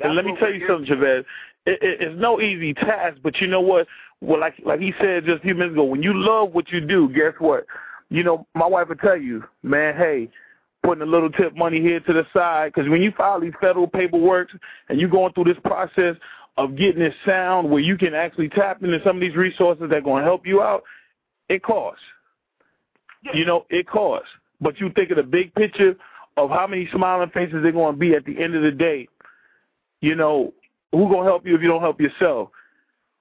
[0.00, 0.86] That's and let me tell you something.
[0.86, 1.24] Javed.
[1.66, 3.86] It, it, it's no easy task, but you know what?
[4.20, 6.80] Well, like like he said just a few minutes ago, when you love what you
[6.80, 7.66] do, guess what?
[8.08, 10.28] You know, my wife will tell you, man, hey,
[10.82, 13.86] putting a little tip money here to the side, because when you file these federal
[13.86, 14.48] paperwork
[14.88, 16.16] and you're going through this process
[16.56, 19.96] of getting this sound where you can actually tap into some of these resources that
[19.96, 20.82] are going to help you out,
[21.48, 22.02] it costs.
[23.34, 24.28] You know, it costs.
[24.60, 25.94] But you think of the big picture
[26.36, 29.08] of how many smiling faces they're going to be at the end of the day.
[30.00, 30.52] You know,
[30.92, 32.50] who gonna help you if you don't help yourself?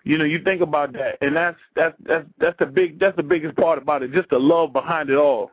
[0.04, 3.24] You know, you think about that, and that's that's that's that's the big that's the
[3.24, 5.52] biggest part about it, just the love behind it all.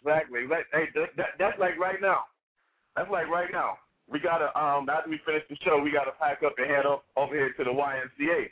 [0.00, 0.40] Exactly.
[0.72, 2.24] Hey, that, that, that's like right now.
[2.96, 3.78] That's like right now.
[4.10, 7.04] We gotta um after we finish the show, we gotta pack up and head up
[7.16, 8.50] over here to the YMCA.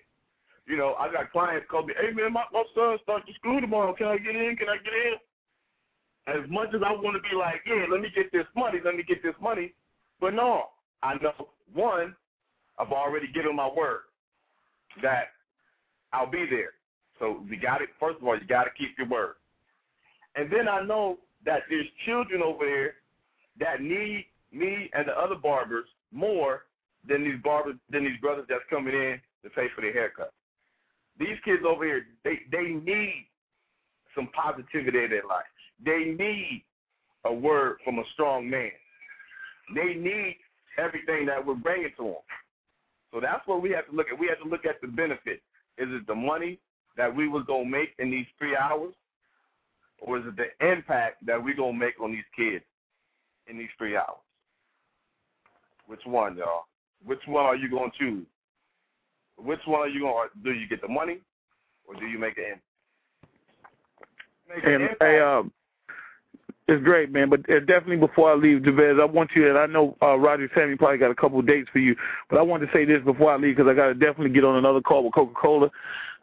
[0.67, 3.61] You know, I got clients call me, hey man, my, my son starts to school
[3.61, 3.93] tomorrow.
[3.93, 4.57] Can I get in?
[4.57, 5.15] Can I get in?
[6.43, 8.95] As much as I want to be like, yeah, let me get this money, let
[8.95, 9.75] me get this money,
[10.23, 10.67] but no,
[11.03, 12.15] I know one,
[12.79, 14.03] I've already given my word
[15.03, 15.25] that
[16.13, 16.71] I'll be there.
[17.19, 17.89] So we got it.
[17.99, 19.35] First of all, you got to keep your word.
[20.37, 22.95] And then I know that there's children over there
[23.59, 26.67] that need me and the other barbers more
[27.07, 30.33] than these barbers than these brothers that's coming in to pay for their haircut.
[31.19, 33.27] These kids over here, they they need
[34.15, 35.45] some positivity in their life.
[35.85, 36.65] They need
[37.25, 38.71] a word from a strong man.
[39.75, 40.37] They need
[40.79, 42.15] everything that we're bringing to them.
[43.13, 44.19] So that's what we have to look at.
[44.19, 45.43] We have to look at the benefit.
[45.79, 46.59] Is it the money
[46.97, 48.95] that we was gonna make in these three hours,
[50.01, 52.65] or is it the impact that we gonna make on these kids
[53.49, 54.21] in these three hours?
[55.87, 56.65] Which one, y'all?
[57.05, 58.27] Which one are you gonna choose?
[59.37, 60.53] Which one are you gonna do?
[60.53, 61.19] You get the money,
[61.87, 62.63] or do you make an impact?
[64.49, 65.03] Make an impact.
[65.03, 65.53] hey, um,
[66.73, 67.31] it's great, man.
[67.31, 69.49] But uh, definitely before I leave, Javez, I want you.
[69.49, 71.95] And I know uh, Roger Sammy probably got a couple of dates for you,
[72.29, 74.45] but I want to say this before I leave because I got to definitely get
[74.45, 75.71] on another call with Coca Cola.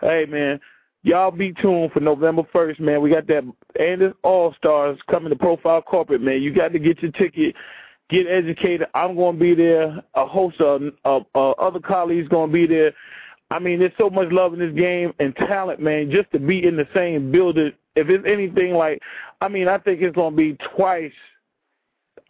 [0.02, 0.60] Hey, man.
[1.04, 3.02] Y'all be tuned for November 1st, man.
[3.02, 3.46] We got that
[3.80, 6.42] Andis All Stars coming to Profile Corporate, man.
[6.42, 7.56] You got to get your ticket,
[8.10, 8.88] get educated.
[8.94, 10.04] I'm going to be there.
[10.16, 12.92] A host of uh, uh, other colleagues going to be there.
[13.50, 16.66] I mean, there's so much love in this game and talent, man, just to be
[16.66, 17.72] in the same building.
[17.96, 19.02] If it's anything like,
[19.42, 21.12] I mean, I think it's going to be twice,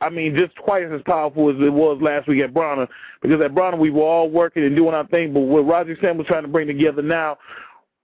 [0.02, 2.88] I mean, just twice as powerful as it was last week at Bronner.
[3.22, 5.34] Because at Bronner, we were all working and doing our thing.
[5.34, 7.38] But what Roger Sam was trying to bring together now,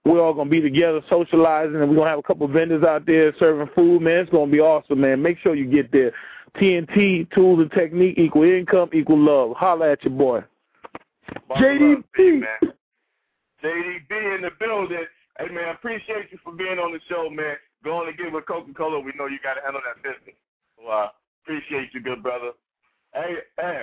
[0.04, 2.52] we're all going to be together socializing, and we're going to have a couple of
[2.52, 4.18] vendors out there serving food, man.
[4.20, 5.20] It's going to be awesome, man.
[5.20, 6.12] Make sure you get there.
[6.56, 9.56] TNT, Tools and Technique, equal income, equal love.
[9.56, 10.44] Holla at your boy.
[11.50, 12.40] JDB.
[12.40, 12.72] man.
[13.62, 15.04] JDB in the building.
[15.38, 17.56] Hey man, appreciate you for being on the show, man.
[17.84, 19.00] Going to get with Coca Cola.
[19.00, 20.34] We know you got to handle that business.
[20.78, 21.08] So uh,
[21.44, 22.52] appreciate you, good brother.
[23.12, 23.82] Hey, hey,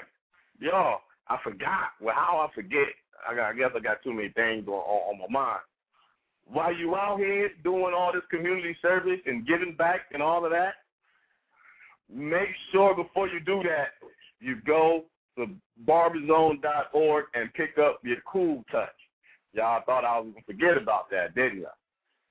[0.60, 1.92] y'all, I forgot.
[2.02, 2.88] Well, how I forget?
[3.30, 5.62] I, got, I guess I got too many things on, on, on my mind.
[6.46, 10.52] While you out here doing all this community service and giving back and all of
[10.52, 10.74] that,
[12.12, 13.90] make sure before you do that,
[14.40, 15.06] you go
[15.38, 15.48] to
[15.88, 18.90] barberzone.org and pick up your cool touch.
[19.54, 21.68] Y'all thought I was to forget about that, didn't you?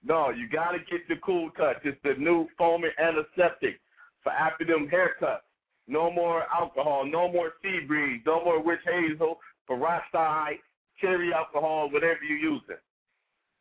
[0.04, 1.76] No, you got to get the cool touch.
[1.84, 3.80] It's the new foaming antiseptic
[4.22, 5.40] for after them haircuts.
[5.86, 10.58] No more alcohol, no more sea breeze, no more witch hazel, peroxide,
[11.00, 12.76] cherry alcohol, whatever you're using.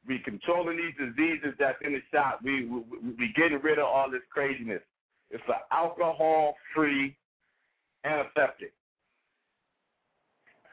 [0.07, 2.39] We controlling these diseases that's in the shop.
[2.43, 2.81] We we,
[3.19, 4.81] we getting rid of all this craziness.
[5.29, 7.15] It's an alcohol-free
[8.03, 8.73] antiseptic.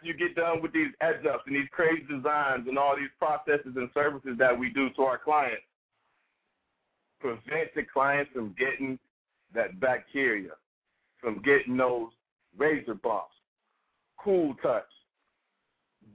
[0.02, 3.72] You get done with these edge ups and these crazy designs and all these processes
[3.76, 5.62] and services that we do to our clients.
[7.20, 8.98] Prevent the clients from getting
[9.54, 10.50] that bacteria,
[11.20, 12.10] from getting those
[12.56, 13.34] razor bumps.
[14.22, 14.84] Cool touch.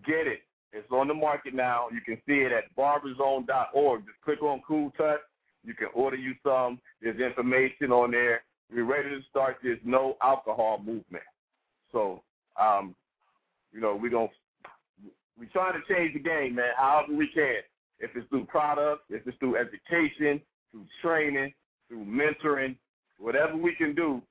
[0.05, 0.41] Get it.
[0.73, 1.87] It's on the market now.
[1.93, 4.05] You can see it at barberzone.org.
[4.05, 5.19] Just click on Cool Touch.
[5.63, 6.79] You can order you some.
[7.01, 8.41] There's information on there.
[8.73, 11.23] We're ready to start this no alcohol movement.
[11.91, 12.23] So,
[12.59, 12.95] um,
[13.73, 14.29] you know, we're going
[15.37, 17.55] we're trying to change the game, man, however we can.
[17.99, 21.53] If it's through products, if it's through education, through training,
[21.87, 22.75] through mentoring,
[23.17, 24.21] whatever we can do,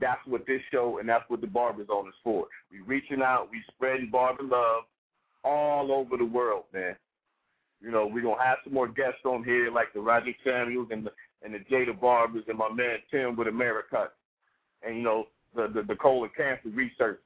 [0.00, 2.46] that's what this show and that's what the Barber Zone is for.
[2.70, 4.84] We reaching out, we spreading barber love
[5.44, 6.96] all over the world, man.
[7.80, 11.06] You know, we're gonna have some more guests on here like the Roger Samuels and
[11.06, 11.10] the
[11.44, 14.08] and the Jaye Da Barbers and my man Tim with America.
[14.86, 17.18] And you know, the the, the colon cancer research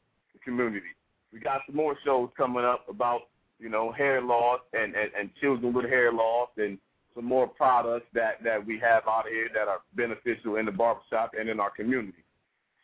[0.42, 0.86] community.
[1.32, 3.22] We got some more shows coming up about,
[3.58, 6.78] you know, hair loss and, and, and children with hair loss and
[7.16, 11.32] some more products that that we have out here that are beneficial in the barbershop
[11.38, 12.22] and in our community.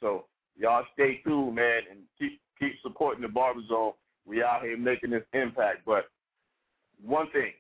[0.01, 0.24] So
[0.57, 3.93] y'all stay tuned, man, and keep keep supporting the barber zone.
[4.26, 5.80] We out here making this impact.
[5.84, 6.07] But
[7.05, 7.53] one thing,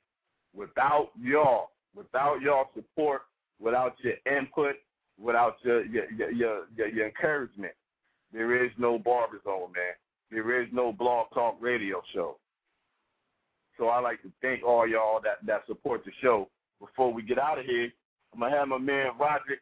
[0.54, 3.22] without y'all, without y'all support,
[3.60, 4.76] without your input,
[5.20, 7.74] without your your your your, your encouragement,
[8.32, 9.94] there is no barber zone, man.
[10.32, 12.38] There is no blog talk radio show.
[13.78, 16.48] So I like to thank all y'all that that support the show.
[16.80, 17.92] Before we get out of here,
[18.32, 19.60] I'm gonna have my man Roderick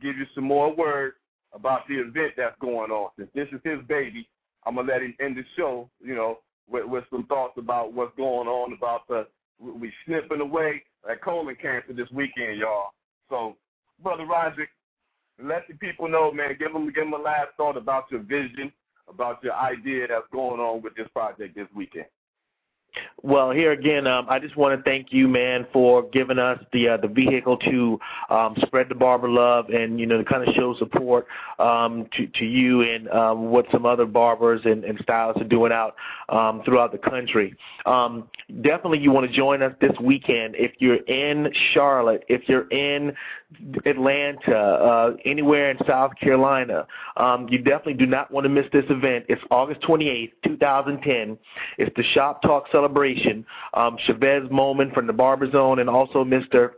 [0.00, 1.16] give you some more words
[1.52, 3.10] about the event that's going on.
[3.18, 4.28] Since this is his baby,
[4.64, 6.38] I'm gonna let him end the show, you know,
[6.68, 9.26] with, with some thoughts about what's going on about the
[9.58, 12.90] we snipping away at colon cancer this weekend, y'all.
[13.28, 13.56] So,
[14.02, 14.70] brother Roderick,
[15.42, 16.56] let the people know, man.
[16.58, 18.72] Give them give them a last thought about your vision,
[19.12, 22.06] about your idea that's going on with this project this weekend.
[23.22, 26.88] Well, here again, um, I just want to thank you, man, for giving us the
[26.88, 28.00] uh, the vehicle to
[28.30, 31.26] um, spread the barber love and you know to kind of show support
[31.58, 35.70] um, to to you and um, what some other barbers and, and stylists are doing
[35.70, 35.96] out
[36.30, 37.54] um, throughout the country.
[37.84, 38.28] Um,
[38.62, 43.12] definitely, you want to join us this weekend if you're in Charlotte, if you're in
[43.84, 46.86] Atlanta, uh, anywhere in South Carolina.
[47.18, 49.26] Um, you definitely do not want to miss this event.
[49.28, 51.36] It's August 28th, 2010.
[51.76, 53.09] It's the Shop Talk celebration.
[53.74, 56.72] Um, Chavez Moman from the Barber Zone and also Mr.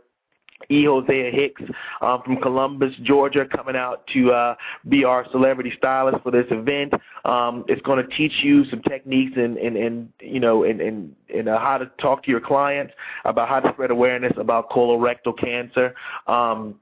[0.69, 0.85] E.
[0.85, 1.61] Hosea Hicks
[2.01, 4.55] um, from Columbus, Georgia, coming out to uh,
[4.89, 6.93] be our celebrity stylist for this event.
[7.25, 11.15] Um, it's going to teach you some techniques and, and, and you know and, and,
[11.33, 12.93] and uh, how to talk to your clients
[13.25, 15.93] about how to spread awareness about colorectal cancer.
[16.27, 16.75] Um,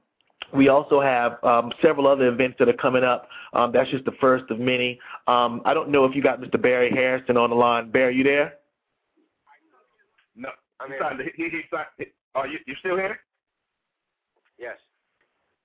[0.54, 3.28] we also have um, several other events that are coming up.
[3.54, 4.98] Um, that's just the first of many.
[5.26, 6.60] Um, I don't know if you got Mr.
[6.60, 7.90] Barry Harrison on the line.
[7.90, 8.54] Barry, you there?
[10.34, 10.48] No,
[10.80, 10.98] I mean,
[11.36, 11.60] he, he,
[11.98, 12.04] he,
[12.34, 13.18] are you you still here?
[14.58, 14.78] Yes.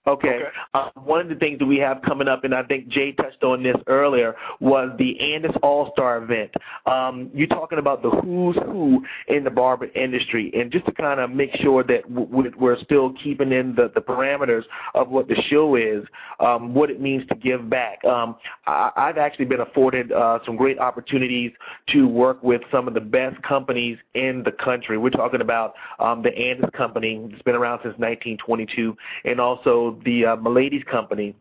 [0.07, 0.27] Okay.
[0.27, 0.43] Okay.
[0.73, 3.43] Uh, one of the things that we have coming up, and I think Jay touched
[3.43, 6.51] on this earlier, was the Andis All Star event.
[6.85, 11.19] Um, you're talking about the who's who in the barber industry, and just to kind
[11.19, 14.63] of make sure that w- we're still keeping in the, the parameters
[14.95, 16.05] of what the show is,
[16.39, 18.03] um, what it means to give back.
[18.05, 18.35] Um,
[18.65, 21.51] I, I've actually been afforded uh, some great opportunities
[21.89, 24.97] to work with some of the best companies in the country.
[24.97, 28.95] We're talking about um, the Andis Company, it's been around since 1922,
[29.25, 31.35] and also the uh, Milady's Company,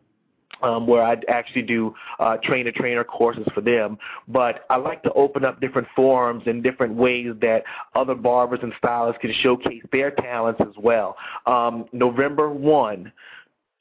[0.61, 3.97] um, where I actually do uh, trainer-trainer courses for them.
[4.27, 7.63] But I like to open up different forums and different ways that
[7.95, 11.15] other barbers and stylists can showcase their talents as well.
[11.45, 13.11] Um, November 1,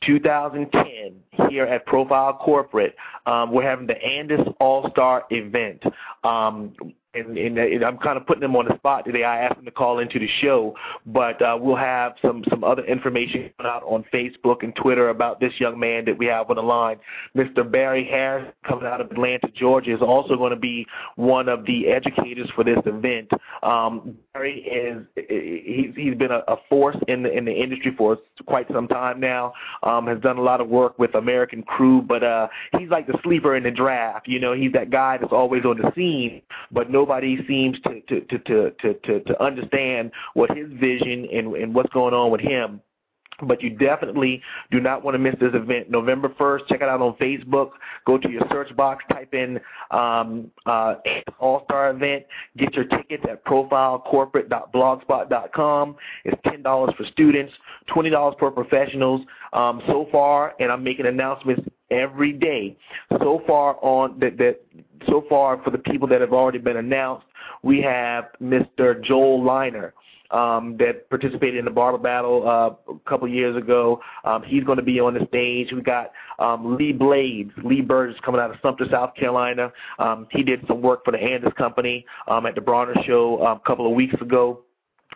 [0.04, 1.14] 2010
[1.48, 2.94] here at Profile Corporate,
[3.26, 5.82] um, we're having the Andis All Star event.
[6.24, 6.74] Um,
[7.16, 9.24] and, and, and I'm kind of putting them on the spot today.
[9.24, 10.74] I asked them to call into the show,
[11.06, 15.52] but uh, we'll have some some other information out on Facebook and Twitter about this
[15.58, 16.98] young man that we have on the line.
[17.36, 17.68] Mr.
[17.70, 21.88] Barry Harris, coming out of Atlanta, Georgia, is also going to be one of the
[21.88, 23.30] educators for this event.
[23.62, 28.18] Um, Barry is he's he's been a, a force in the in the industry for
[28.46, 29.52] quite some time now.
[29.82, 32.46] Um, has done a lot of work with American Crew, but uh,
[32.78, 34.28] he's like the sleeper in the draft.
[34.28, 38.20] You know, he's that guy that's always on the scene, but nobody seems to to
[38.20, 42.40] to to to to, to understand what his vision and and what's going on with
[42.40, 42.80] him
[43.42, 45.90] but you definitely do not want to miss this event.
[45.90, 47.70] November 1st, check it out on Facebook.
[48.06, 49.58] Go to your search box, type in
[49.90, 50.94] um, uh,
[51.38, 52.24] All-Star event.
[52.56, 55.96] Get your tickets at profilecorporate.blogspot.com.
[56.24, 57.52] It's $10 for students,
[57.90, 59.20] $20 for professionals.
[59.52, 62.76] Um, so far, and I'm making announcements every day.
[63.20, 64.62] So far on that, that
[65.06, 67.26] so far for the people that have already been announced,
[67.62, 69.00] we have Mr.
[69.02, 69.94] Joel Liner
[70.30, 74.00] um, that participated in the barber battle uh, a couple years ago.
[74.24, 75.72] Um, he's going to be on the stage.
[75.72, 79.72] We got um, Lee Blades, Lee Burgess coming out of Sumter, South Carolina.
[79.98, 83.58] Um, he did some work for the Andis Company um, at the Bronner Show um,
[83.58, 84.62] a couple of weeks ago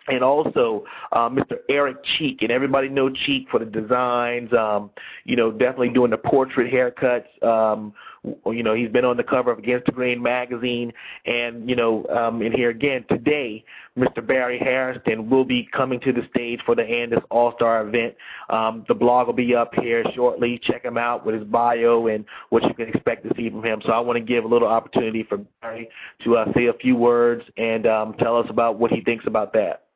[0.08, 1.58] and also uh, Mr.
[1.68, 4.52] Eric Cheek, and everybody know Cheek for the designs.
[4.52, 4.90] Um,
[5.24, 7.42] you know, definitely doing the portrait haircuts.
[7.42, 7.92] Um,
[8.22, 10.92] you know, he's been on the cover of Against the Grain magazine,
[11.24, 13.64] and you know, um, and here again today,
[13.96, 14.24] Mr.
[14.26, 18.14] Barry Harrison will be coming to the stage for the Andis All Star event.
[18.50, 20.60] Um, the blog will be up here shortly.
[20.62, 23.80] Check him out with his bio and what you can expect to see from him.
[23.84, 25.88] So I want to give a little opportunity for Barry
[26.24, 29.52] to uh, say a few words and um, tell us about what he thinks about
[29.54, 29.86] that.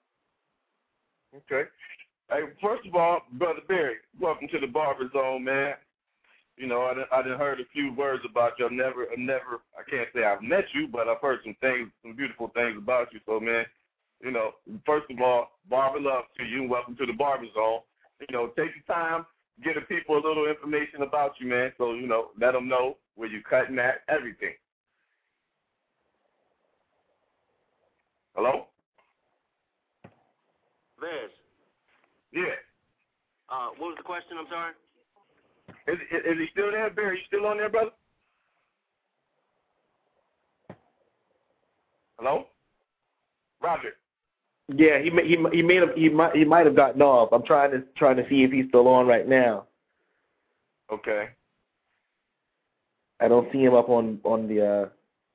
[1.37, 1.69] Okay.
[2.31, 5.75] Hey, first of all, brother Barry, welcome to the Barber Zone, man.
[6.57, 8.67] You know, I done, I done heard a few words about you.
[8.67, 11.91] I've never, I've never, I can't say I've met you, but I've heard some things,
[12.03, 13.21] some beautiful things about you.
[13.27, 13.65] So, man,
[14.23, 14.53] you know,
[14.87, 16.69] first of all, barber love to you.
[16.69, 17.81] Welcome to the barber zone.
[18.21, 19.27] You know, take the time,
[19.63, 21.73] give the people a little information about you, man.
[21.77, 24.55] So you know, let them know where you're cutting at, everything.
[28.35, 28.67] Hello.
[31.01, 31.31] Liz.
[32.33, 32.43] Yeah.
[33.49, 34.39] Uh, what was the question?
[34.39, 34.73] I'm sorry.
[35.87, 37.19] Is, is, is he still there, Barry?
[37.19, 37.91] You still on there, brother?
[42.19, 42.47] Hello,
[43.63, 43.97] Roger.
[44.69, 47.31] Yeah, he he he made have he might he might have gotten off.
[47.33, 49.67] I'm trying to trying to see if he's still on right now.
[50.91, 51.29] Okay.
[53.21, 54.67] I don't see him up on on the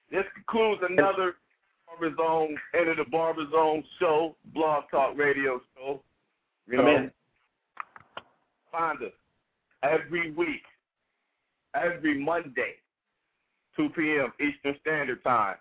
[0.10, 1.36] This concludes another
[1.86, 6.02] Barber Zone, Enter the Barber Zone show, Blog Talk Radio show.
[6.68, 7.10] You know,
[8.72, 9.12] find us
[9.84, 10.64] every week,
[11.76, 12.74] every Monday,
[13.76, 14.32] 2 p.m.
[14.40, 15.56] Eastern Standard Time.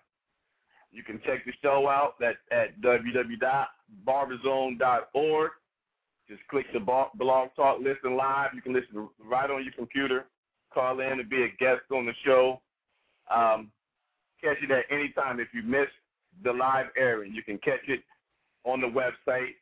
[0.91, 5.51] You can check the show out at, at www.barberzone.org.
[6.27, 8.49] Just click the Blog Talk Listen Live.
[8.55, 10.25] You can listen right on your computer.
[10.73, 12.61] Call in and be a guest on the show.
[13.33, 13.71] Um,
[14.41, 15.39] catch it at any time.
[15.39, 15.87] If you miss
[16.43, 18.03] the live airing, you can catch it
[18.63, 19.53] on the website,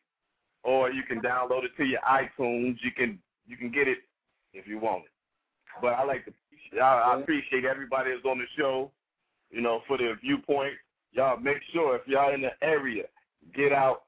[0.63, 2.77] or you can download it to your iTunes.
[2.81, 3.99] You can you can get it
[4.53, 5.12] if you want it.
[5.81, 6.33] But I like to
[6.81, 8.91] I, I appreciate everybody that's on the show,
[9.51, 10.73] you know, for their viewpoint.
[11.11, 13.03] Y'all make sure if y'all in the area,
[13.55, 14.03] get out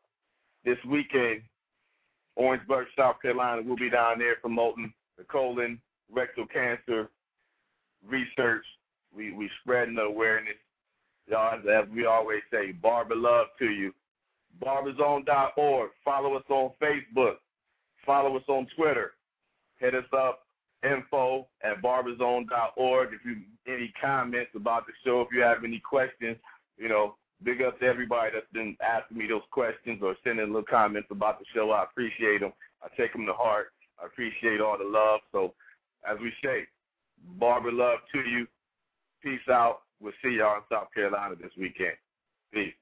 [0.63, 1.41] this weekend.
[2.35, 5.79] Orangeburg, South Carolina, we'll be down there promoting the colon
[6.11, 7.09] rectal cancer
[8.07, 8.65] research.
[9.15, 10.55] We we spreading the awareness.
[11.27, 13.93] Y'all, as we always say, barber love to you.
[14.63, 15.89] Barberzone.org.
[16.03, 17.35] Follow us on Facebook.
[18.05, 19.13] Follow us on Twitter.
[19.79, 20.44] Hit us up
[20.83, 23.09] info at barberzone.org.
[23.13, 26.37] If you any comments about the show, if you have any questions,
[26.77, 30.63] you know, big up to everybody that's been asking me those questions or sending little
[30.63, 31.71] comments about the show.
[31.71, 32.53] I appreciate them.
[32.83, 33.67] I take them to heart.
[34.01, 35.21] I appreciate all the love.
[35.31, 35.53] So,
[36.09, 36.67] as we say,
[37.39, 38.47] barber love to you.
[39.23, 39.81] Peace out.
[39.99, 41.95] We'll see y'all in South Carolina this weekend.
[42.53, 42.73] Peace.